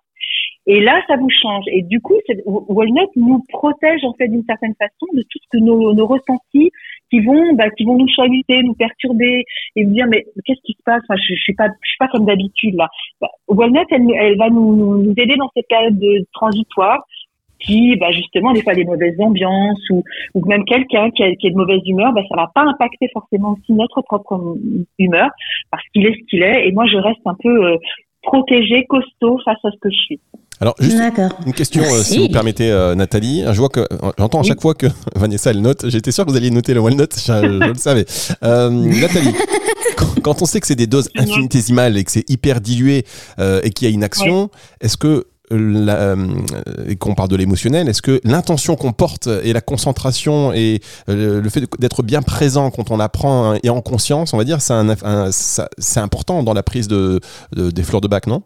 Et 0.68 0.80
là, 0.80 1.00
ça 1.06 1.16
vous 1.16 1.30
change. 1.30 1.64
Et 1.68 1.82
du 1.82 2.00
coup, 2.00 2.16
Walnut 2.44 3.08
nous 3.14 3.42
protège 3.48 4.02
en 4.04 4.14
fait 4.14 4.26
d'une 4.26 4.44
certaine 4.44 4.74
façon 4.74 5.06
de 5.12 5.22
tout 5.22 5.38
ce 5.40 5.46
que 5.50 5.58
nos, 5.58 5.94
nos 5.94 6.06
ressentis 6.06 6.72
qui 7.08 7.20
vont, 7.20 7.54
bah, 7.54 7.70
qui 7.70 7.84
vont 7.84 7.96
nous 7.96 8.08
chahuter, 8.08 8.62
nous 8.64 8.74
perturber 8.74 9.44
et 9.76 9.84
nous 9.84 9.92
dire 9.92 10.06
mais 10.08 10.24
qu'est-ce 10.44 10.60
qui 10.64 10.72
se 10.72 10.82
passe? 10.84 11.02
Enfin, 11.08 11.16
je, 11.16 11.34
je 11.34 11.40
suis 11.40 11.54
pas, 11.54 11.68
je 11.68 11.88
suis 11.88 11.98
pas 11.98 12.08
comme 12.08 12.26
d'habitude 12.26 12.74
là. 12.74 12.88
Bah, 13.20 13.30
Walnut, 13.46 13.86
elle, 13.90 14.10
elle 14.18 14.36
va 14.38 14.50
nous, 14.50 15.04
nous 15.04 15.14
aider 15.16 15.36
dans 15.36 15.50
cette 15.54 15.68
période 15.68 15.98
de 16.00 16.26
transitoire 16.32 17.06
qui, 17.60 17.96
bah, 17.96 18.10
justement, 18.12 18.52
des 18.52 18.62
fois 18.62 18.74
des 18.74 18.84
mauvaises 18.84 19.18
ambiances 19.20 19.90
ou, 19.90 20.02
ou 20.34 20.44
même 20.46 20.64
quelqu'un 20.64 21.10
qui, 21.10 21.22
qui 21.36 21.46
est 21.46 21.50
de 21.50 21.56
mauvaise 21.56 21.80
humeur, 21.86 22.12
bah, 22.12 22.22
ça 22.28 22.36
va 22.36 22.50
pas 22.54 22.62
impacter 22.62 23.08
forcément 23.12 23.52
aussi 23.52 23.72
notre 23.72 24.02
propre 24.02 24.56
humeur 24.98 25.30
parce 25.70 25.82
qu'il 25.92 26.06
est 26.06 26.12
ce 26.12 26.26
qu'il 26.28 26.42
est. 26.42 26.68
Et 26.68 26.72
moi, 26.72 26.86
je 26.86 26.96
reste 26.96 27.20
un 27.26 27.36
peu 27.42 27.66
euh, 27.66 27.76
protégée, 28.22 28.84
costaud 28.88 29.38
face 29.44 29.58
à 29.64 29.70
ce 29.70 29.78
que 29.80 29.90
je 29.90 29.96
suis. 29.96 30.20
Alors, 30.60 30.74
juste 30.80 30.98
une 31.46 31.52
question, 31.52 31.82
euh, 31.82 32.02
si 32.02 32.18
vous 32.18 32.28
permettez, 32.28 32.70
euh, 32.70 32.94
Nathalie. 32.94 33.44
Je 33.46 33.58
vois 33.58 33.68
que 33.68 33.86
j'entends 34.18 34.40
à 34.40 34.42
chaque 34.42 34.60
fois 34.60 34.74
que 34.74 34.86
Vanessa 35.14 35.50
elle 35.50 35.60
note. 35.60 35.88
J'étais 35.88 36.12
sûr 36.12 36.24
que 36.24 36.30
vous 36.30 36.36
alliez 36.36 36.50
noter 36.50 36.72
le 36.72 36.80
walnut, 36.80 37.14
je, 37.14 37.32
je 37.32 37.68
le 37.68 37.74
savais. 37.76 38.06
Euh, 38.42 38.70
Nathalie, 38.70 39.34
quand, 40.22 40.40
on 40.40 40.46
sait 40.46 40.60
que 40.60 40.66
c'est 40.66 40.74
des 40.74 40.86
doses 40.86 41.10
infinitésimales 41.16 41.98
et 41.98 42.04
que 42.04 42.10
c'est 42.10 42.28
hyper 42.30 42.60
dilué 42.60 43.04
et 43.38 43.70
qu'il 43.70 43.86
y 43.86 43.90
a 43.90 43.94
une 43.94 44.04
action, 44.04 44.50
est-ce 44.80 44.96
que 44.96 45.26
et 45.50 46.96
qu'on 46.96 47.14
parle 47.14 47.28
de 47.28 47.36
l'émotionnel, 47.36 47.88
est-ce 47.88 48.02
que 48.02 48.20
l'intention 48.24 48.76
qu'on 48.76 48.92
porte 48.92 49.28
et 49.28 49.52
la 49.52 49.60
concentration 49.60 50.52
et 50.52 50.80
le 51.06 51.48
fait 51.48 51.64
d'être 51.78 52.02
bien 52.02 52.22
présent 52.22 52.70
quand 52.70 52.90
on 52.90 52.98
apprend 52.98 53.54
et 53.62 53.70
en 53.70 53.80
conscience, 53.80 54.34
on 54.34 54.38
va 54.38 54.44
dire, 54.44 54.58
c'est 54.60 56.00
important 56.00 56.42
dans 56.42 56.54
la 56.54 56.62
prise 56.62 56.88
de, 56.88 57.20
des 57.54 57.82
fleurs 57.82 58.00
de 58.00 58.08
bac, 58.08 58.26
non? 58.26 58.42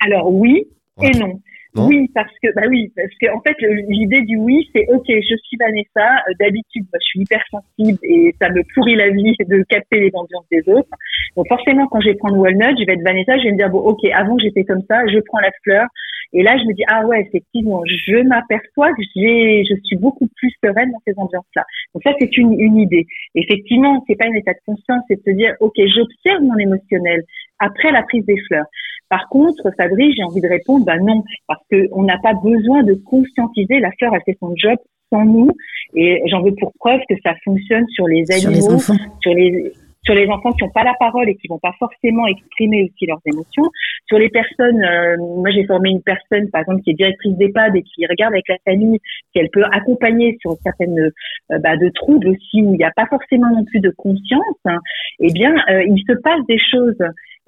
Alors 0.00 0.32
oui, 0.32 0.66
et 1.00 1.10
non. 1.18 1.40
Oui, 1.74 2.10
parce 2.14 2.32
que 2.42 2.48
bah 2.54 2.62
oui, 2.68 2.92
parce 2.94 3.08
que 3.18 3.34
en 3.34 3.40
fait 3.40 3.56
l'idée 3.88 4.20
du 4.22 4.36
oui, 4.36 4.68
c'est 4.74 4.86
ok, 4.88 5.06
je 5.08 5.36
suis 5.36 5.56
Vanessa. 5.58 6.22
Euh, 6.28 6.34
d'habitude, 6.38 6.84
bah, 6.92 6.98
je 7.00 7.06
suis 7.06 7.20
hypersensible 7.20 7.98
et 8.02 8.34
ça 8.40 8.50
me 8.50 8.62
pourrit 8.74 8.94
la 8.94 9.08
vie 9.08 9.34
de 9.48 9.62
capter 9.68 10.00
les 10.00 10.10
ambiances 10.14 10.46
des 10.50 10.62
autres. 10.68 10.90
Donc 11.34 11.48
forcément, 11.48 11.86
quand 11.86 12.00
je 12.00 12.10
vais 12.10 12.14
prendre 12.14 12.36
Walnut, 12.36 12.78
je 12.78 12.84
vais 12.84 12.92
être 12.92 13.04
Vanessa, 13.04 13.38
je 13.38 13.44
vais 13.44 13.52
me 13.52 13.56
dire 13.56 13.70
bon, 13.70 13.78
ok, 13.78 14.04
avant 14.12 14.36
j'étais 14.38 14.64
comme 14.64 14.82
ça, 14.88 15.06
je 15.06 15.18
prends 15.20 15.40
la 15.40 15.50
fleur. 15.62 15.86
Et 16.34 16.42
là, 16.42 16.56
je 16.58 16.64
me 16.64 16.74
dis 16.74 16.84
ah 16.88 17.06
ouais, 17.06 17.22
effectivement, 17.22 17.82
je 17.86 18.22
m'aperçois 18.22 18.90
que 18.92 19.02
j'ai, 19.16 19.64
je 19.64 19.74
suis 19.84 19.96
beaucoup 19.96 20.28
plus 20.36 20.52
sereine 20.62 20.90
dans 20.92 21.02
ces 21.06 21.14
ambiances-là. 21.16 21.64
Donc 21.94 22.02
ça, 22.02 22.12
c'est 22.20 22.36
une, 22.36 22.52
une 22.58 22.78
idée. 22.78 23.06
Effectivement, 23.34 24.04
c'est 24.06 24.16
pas 24.16 24.26
une 24.26 24.36
état 24.36 24.52
de 24.52 24.60
conscience, 24.66 25.02
c'est 25.08 25.16
de 25.16 25.22
se 25.24 25.36
dire 25.36 25.54
ok, 25.60 25.74
j'observe 25.76 26.42
mon 26.42 26.58
émotionnel 26.58 27.22
après 27.58 27.92
la 27.92 28.02
prise 28.02 28.26
des 28.26 28.38
fleurs. 28.46 28.66
Par 29.12 29.28
contre, 29.28 29.70
Fabrice, 29.76 30.14
j'ai 30.16 30.24
envie 30.24 30.40
de 30.40 30.48
répondre, 30.48 30.86
bah 30.86 30.96
non, 30.98 31.22
parce 31.46 31.60
qu'on 31.70 32.02
n'a 32.02 32.16
pas 32.22 32.32
besoin 32.32 32.82
de 32.82 32.94
conscientiser. 32.94 33.78
La 33.78 33.90
fleur, 33.98 34.14
elle 34.14 34.22
fait 34.24 34.38
son 34.40 34.54
job 34.56 34.78
sans 35.12 35.26
nous. 35.26 35.50
Et 35.94 36.22
j'en 36.30 36.40
veux 36.40 36.54
pour 36.58 36.72
preuve 36.78 37.00
que 37.10 37.14
ça 37.22 37.34
fonctionne 37.44 37.86
sur 37.88 38.08
les 38.08 38.24
animaux, 38.32 38.78
sur 38.78 39.34
les, 39.34 39.70
sur 40.06 40.14
les 40.14 40.26
enfants 40.28 40.52
qui 40.52 40.64
n'ont 40.64 40.70
pas 40.70 40.82
la 40.82 40.94
parole 40.98 41.28
et 41.28 41.36
qui 41.36 41.46
vont 41.46 41.58
pas 41.58 41.74
forcément 41.78 42.26
exprimer 42.26 42.84
aussi 42.84 43.04
leurs 43.04 43.20
émotions, 43.26 43.64
sur 44.08 44.18
les 44.18 44.30
personnes, 44.30 44.82
euh, 44.82 45.16
moi 45.18 45.50
j'ai 45.50 45.64
formé 45.64 45.90
une 45.90 46.02
personne 46.02 46.50
par 46.50 46.62
exemple 46.62 46.80
qui 46.82 46.92
est 46.92 46.94
directrice 46.94 47.36
d'EHPAD 47.36 47.76
et 47.76 47.82
qui 47.82 48.06
regarde 48.06 48.32
avec 48.32 48.48
la 48.48 48.56
famille, 48.64 48.98
qui 49.32 49.40
elle 49.40 49.50
peut 49.50 49.64
accompagner 49.72 50.38
sur 50.40 50.56
certaines 50.62 50.98
euh, 50.98 51.58
bah, 51.58 51.76
de 51.76 51.90
troubles 51.90 52.28
aussi 52.28 52.62
où 52.62 52.72
il 52.72 52.78
n'y 52.78 52.84
a 52.84 52.92
pas 52.96 53.06
forcément 53.06 53.50
non 53.50 53.64
plus 53.64 53.80
de 53.80 53.90
conscience. 53.90 54.56
Hein, 54.64 54.78
eh 55.20 55.32
bien, 55.32 55.54
euh, 55.70 55.84
il 55.84 56.02
se 56.08 56.14
passe 56.14 56.40
des 56.48 56.58
choses 56.58 56.98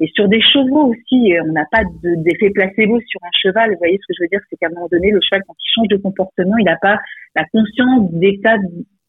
et 0.01 0.09
sur 0.15 0.29
des 0.29 0.41
chevaux 0.41 0.93
aussi, 0.93 1.35
on 1.45 1.53
n'a 1.53 1.67
pas 1.71 1.83
d'effet 2.03 2.51
placebo 2.51 3.01
sur 3.07 3.21
un 3.23 3.31
cheval. 3.33 3.71
Vous 3.71 3.79
voyez 3.79 3.99
ce 4.03 4.07
que 4.09 4.15
je 4.19 4.25
veux 4.25 4.29
dire, 4.29 4.41
c'est 4.51 4.57
qu'à 4.57 4.67
un 4.67 4.75
moment 4.75 4.89
donné, 4.91 5.11
le 5.11 5.21
cheval 5.21 5.43
quand 5.47 5.55
il 5.59 5.73
change 5.73 5.89
de 5.89 5.97
comportement, 5.97 6.57
il 6.59 6.65
n'a 6.65 6.79
pas 6.81 6.99
la 7.37 7.45
conscience 7.53 8.11
d'état 8.13 8.57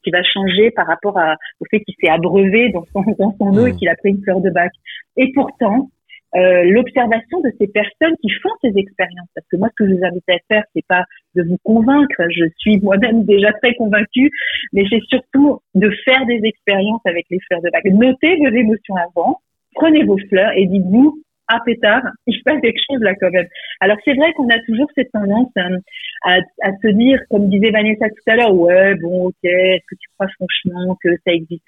qui 0.04 0.12
va 0.12 0.22
changer 0.24 0.70
par 0.72 0.86
rapport 0.86 1.18
à, 1.18 1.36
au 1.60 1.66
fait 1.72 1.80
qu'il 1.80 1.96
s'est 2.00 2.10
abreuvé 2.10 2.70
dans 2.70 2.86
son, 2.94 3.04
dans 3.18 3.36
son 3.38 3.58
eau 3.58 3.66
et 3.66 3.74
mmh. 3.74 3.78
qu'il 3.78 3.90
a 3.90 3.96
pris 3.96 4.10
une 4.10 4.22
fleur 4.22 4.40
de 4.42 4.52
bac. 4.52 4.72
Et 5.18 5.32
pourtant, 5.34 5.90
euh, 6.36 6.64
l'observation 6.66 7.40
de 7.42 7.52
ces 7.60 7.68
personnes 7.68 8.16
qui 8.22 8.30
font 8.30 8.50
ces 8.62 8.74
expériences. 8.76 9.30
Parce 9.34 9.48
que 9.48 9.56
moi, 9.58 9.70
ce 9.70 9.84
que 9.84 9.90
je 9.90 9.96
vous 9.96 10.04
invite 10.04 10.30
à 10.30 10.38
faire, 10.50 10.64
c'est 10.76 10.86
pas 10.88 11.06
de 11.34 11.44
vous 11.44 11.58
convaincre. 11.64 12.22
Je 12.30 12.46
suis 12.58 12.80
moi-même 12.82 13.24
déjà 13.24 13.54
très 13.54 13.74
convaincue, 13.76 14.30
mais 14.74 14.84
c'est 14.90 15.02
surtout 15.08 15.62
de 15.76 15.90
faire 16.04 16.26
des 16.26 16.42
expériences 16.44 17.02
avec 17.06 17.26
les 17.32 17.40
fleurs 17.48 17.62
de 17.62 17.70
bac. 17.72 17.86
Notez 17.86 18.36
vos 18.38 18.54
émotions 18.54 18.96
avant, 18.96 19.40
prenez 19.76 20.04
vos 20.04 20.18
fleurs 20.30 20.52
et 20.56 20.66
dites-vous, 20.66 21.22
ah 21.48 21.60
pétard, 21.66 22.02
il 22.28 22.36
se 22.36 22.44
passe 22.44 22.60
quelque 22.62 22.80
chose 22.90 23.02
là 23.02 23.14
quand 23.20 23.30
même. 23.32 23.48
Alors 23.80 23.98
c'est 24.04 24.16
vrai 24.16 24.34
qu'on 24.34 24.50
a 24.50 24.60
toujours 24.66 24.88
cette 24.96 25.12
tendance 25.12 25.52
hein, 25.58 25.78
à, 26.24 26.38
à, 26.64 26.72
se 26.82 26.88
dire, 26.88 27.20
comme 27.30 27.50
disait 27.50 27.72
Vanessa 27.72 28.08
tout 28.10 28.32
à 28.32 28.36
l'heure, 28.36 28.56
ouais 28.56 28.96
bon 28.96 29.28
ok, 29.28 29.36
est-ce 29.44 29.86
que 29.88 29.96
tu 30.00 30.10
crois 30.18 30.28
franchement 30.36 30.98
que 31.04 31.10
ça 31.26 31.34
existe? 31.34 31.64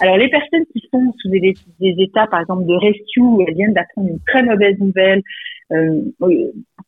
Alors 0.00 0.18
les 0.18 0.28
personnes 0.28 0.66
qui 0.72 0.82
sont 0.92 1.12
sous 1.20 1.30
des, 1.30 1.54
des 1.80 1.94
états 1.98 2.26
par 2.26 2.40
exemple 2.40 2.66
de 2.66 2.74
rescue, 2.74 3.46
elles 3.46 3.54
viennent 3.54 3.74
d'apprendre 3.74 4.10
une 4.10 4.20
très 4.26 4.42
mauvaise 4.42 4.78
nouvelle, 4.78 5.22
euh, 5.72 6.02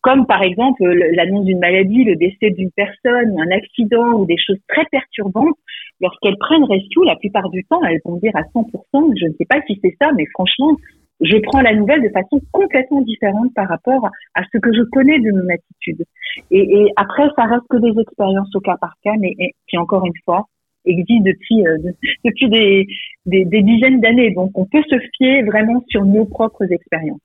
comme 0.03 0.27
par 0.27 0.43
exemple 0.43 0.85
l'annonce 0.85 1.47
d'une 1.47 1.59
maladie, 1.59 2.05
le 2.05 2.17
décès 2.17 2.51
d'une 2.51 2.71
personne, 2.73 3.35
un 3.41 3.51
accident 3.51 4.13
ou 4.13 4.27
des 4.27 4.37
choses 4.39 4.59
très 4.69 4.85
perturbantes, 4.91 5.57
lorsqu'elles 6.01 6.37
prennent 6.39 6.65
rescue, 6.65 7.05
la 7.05 7.17
plupart 7.17 7.49
du 7.51 7.65
temps, 7.65 7.83
elles 7.85 8.01
vont 8.05 8.17
dire 8.17 8.33
à 8.35 8.43
100%, 8.43 9.13
je 9.19 9.27
ne 9.27 9.33
sais 9.39 9.45
pas 9.49 9.61
si 9.67 9.79
c'est 9.83 9.97
ça, 10.01 10.11
mais 10.17 10.27
franchement, 10.35 10.77
je 11.21 11.37
prends 11.39 11.63
la 11.63 11.75
nouvelle 11.75 12.03
de 12.03 12.11
façon 12.11 12.41
complètement 12.53 13.01
différente 13.01 13.53
par 13.55 13.69
rapport 13.69 14.11
à 14.35 14.43
ce 14.53 14.59
que 14.59 14.73
je 14.73 14.83
connais 14.93 15.19
de 15.19 15.33
mon 15.33 15.49
attitude. 15.49 16.05
Et, 16.51 16.93
après, 16.97 17.25
ça 17.37 17.45
reste 17.45 17.67
que 17.71 17.79
des 17.79 17.99
expériences 18.01 18.55
au 18.55 18.61
cas 18.61 18.77
par 18.79 18.95
cas, 19.03 19.15
mais 19.19 19.35
qui 19.69 19.79
encore 19.79 20.05
une 20.05 20.13
fois 20.25 20.47
existent 20.85 21.25
depuis 21.25 21.67
euh, 21.67 21.79
depuis 22.25 22.49
des, 22.49 22.87
des 23.27 23.63
dizaines 23.63 24.01
d'années. 24.01 24.33
Donc, 24.33 24.51
on 24.57 24.67
peut 24.67 24.83
se 24.89 24.97
fier 25.17 25.43
vraiment 25.43 25.83
sur 25.89 26.05
nos 26.05 26.27
propres 26.27 26.71
expériences. 26.71 27.21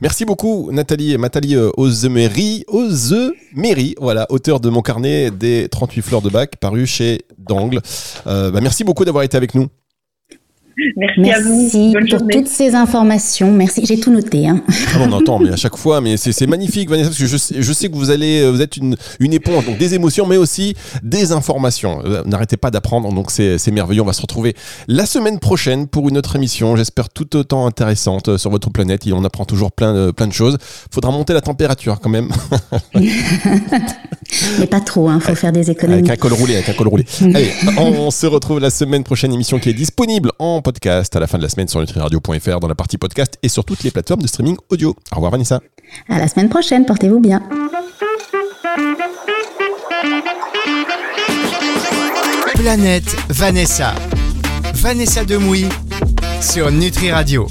Merci 0.00 0.24
beaucoup 0.24 0.70
Nathalie 0.72 1.18
Nathalie 1.18 1.56
euh, 1.56 1.70
Ozemery, 1.76 2.64
Ozemery, 2.68 3.94
voilà, 4.00 4.26
auteur 4.30 4.60
de 4.60 4.68
mon 4.70 4.82
carnet 4.82 5.30
des 5.30 5.68
38 5.68 6.02
fleurs 6.02 6.22
de 6.22 6.30
bac 6.30 6.56
paru 6.56 6.86
chez 6.86 7.22
Dangle. 7.38 7.80
Euh, 8.26 8.50
bah 8.50 8.60
merci 8.60 8.84
beaucoup 8.84 9.04
d'avoir 9.04 9.24
été 9.24 9.36
avec 9.36 9.54
nous. 9.54 9.68
Merci, 10.96 11.30
à 11.30 11.40
vous. 11.40 11.92
Bonne 11.92 12.08
pour 12.08 12.26
toutes 12.28 12.48
ces 12.48 12.74
informations. 12.74 13.50
Merci. 13.50 13.84
J'ai 13.84 13.98
tout 13.98 14.12
noté. 14.12 14.48
Hein. 14.48 14.62
Ah, 14.94 14.98
on 15.00 15.12
entend, 15.12 15.38
mais 15.38 15.50
à 15.50 15.56
chaque 15.56 15.76
fois, 15.76 16.00
mais 16.00 16.16
c'est 16.16 16.46
magnifique, 16.46 16.88
Vanessa, 16.88 17.08
parce 17.08 17.18
que 17.18 17.26
je, 17.26 17.60
je, 17.60 17.72
sais 17.72 17.88
que 17.88 17.94
vous 17.94 18.10
allez, 18.10 18.40
euh, 18.40 18.50
vous 18.50 18.62
êtes 18.62 18.76
une, 18.76 18.96
une 19.20 19.32
éponge, 19.32 19.66
donc 19.66 19.78
des 19.78 19.94
émotions, 19.94 20.26
mais 20.26 20.36
aussi 20.36 20.74
des 21.02 21.32
informations. 21.32 22.00
Euh, 22.04 22.22
n'arrêtez 22.24 22.56
pas 22.56 22.70
d'apprendre, 22.70 23.12
donc 23.12 23.30
c'est 23.30 23.70
merveilleux. 23.70 24.02
On 24.02 24.06
va 24.06 24.12
se 24.12 24.22
retrouver 24.22 24.54
la 24.86 25.06
semaine 25.06 25.38
prochaine 25.38 25.88
pour 25.88 26.08
une 26.08 26.16
autre 26.16 26.36
émission. 26.36 26.76
J'espère 26.76 27.08
tout 27.08 27.36
autant 27.36 27.66
intéressante 27.66 28.28
euh, 28.28 28.38
sur 28.38 28.50
votre 28.50 28.70
planète. 28.70 29.06
Et 29.06 29.12
on 29.12 29.24
apprend 29.24 29.44
toujours 29.44 29.72
plein 29.72 29.94
de, 29.94 30.10
plein 30.10 30.26
de 30.26 30.32
choses. 30.32 30.58
Faudra 30.92 31.10
monter 31.10 31.32
la 31.32 31.40
température 31.40 31.98
quand 32.00 32.10
même. 32.10 32.28
mais 34.58 34.66
pas 34.66 34.80
trop, 34.80 35.08
hein. 35.08 35.20
Faut 35.20 35.34
faire 35.34 35.52
des 35.52 35.70
économies. 35.70 36.00
Avec 36.00 36.10
un 36.10 36.16
col 36.16 36.32
roulé, 36.32 36.54
avec 36.54 36.68
un 36.68 36.74
col 36.74 36.88
roulé. 36.88 37.04
Allez, 37.20 37.50
on 37.78 38.10
se 38.10 38.26
retrouve 38.26 38.60
la 38.60 38.70
semaine 38.70 39.04
prochaine 39.04 39.32
émission 39.32 39.58
qui 39.58 39.70
est 39.70 39.74
disponible 39.74 40.32
en 40.38 40.60
podcast 40.68 41.16
à 41.16 41.20
la 41.20 41.26
fin 41.26 41.38
de 41.38 41.42
la 41.42 41.48
semaine 41.48 41.66
sur 41.66 41.80
nutriradio.fr 41.80 42.60
dans 42.60 42.68
la 42.68 42.74
partie 42.74 42.98
podcast 42.98 43.38
et 43.42 43.48
sur 43.48 43.64
toutes 43.64 43.82
les 43.84 43.90
plateformes 43.90 44.20
de 44.20 44.26
streaming 44.26 44.58
audio. 44.68 44.94
Au 45.12 45.14
revoir 45.14 45.32
Vanessa. 45.32 45.62
À 46.10 46.18
la 46.18 46.28
semaine 46.28 46.50
prochaine, 46.50 46.84
portez-vous 46.84 47.20
bien. 47.20 47.42
Planète 52.54 53.16
Vanessa. 53.30 53.94
Vanessa 54.74 55.24
Demouy 55.24 55.66
sur 56.42 56.70
Nutri 56.70 57.12
Radio. 57.12 57.46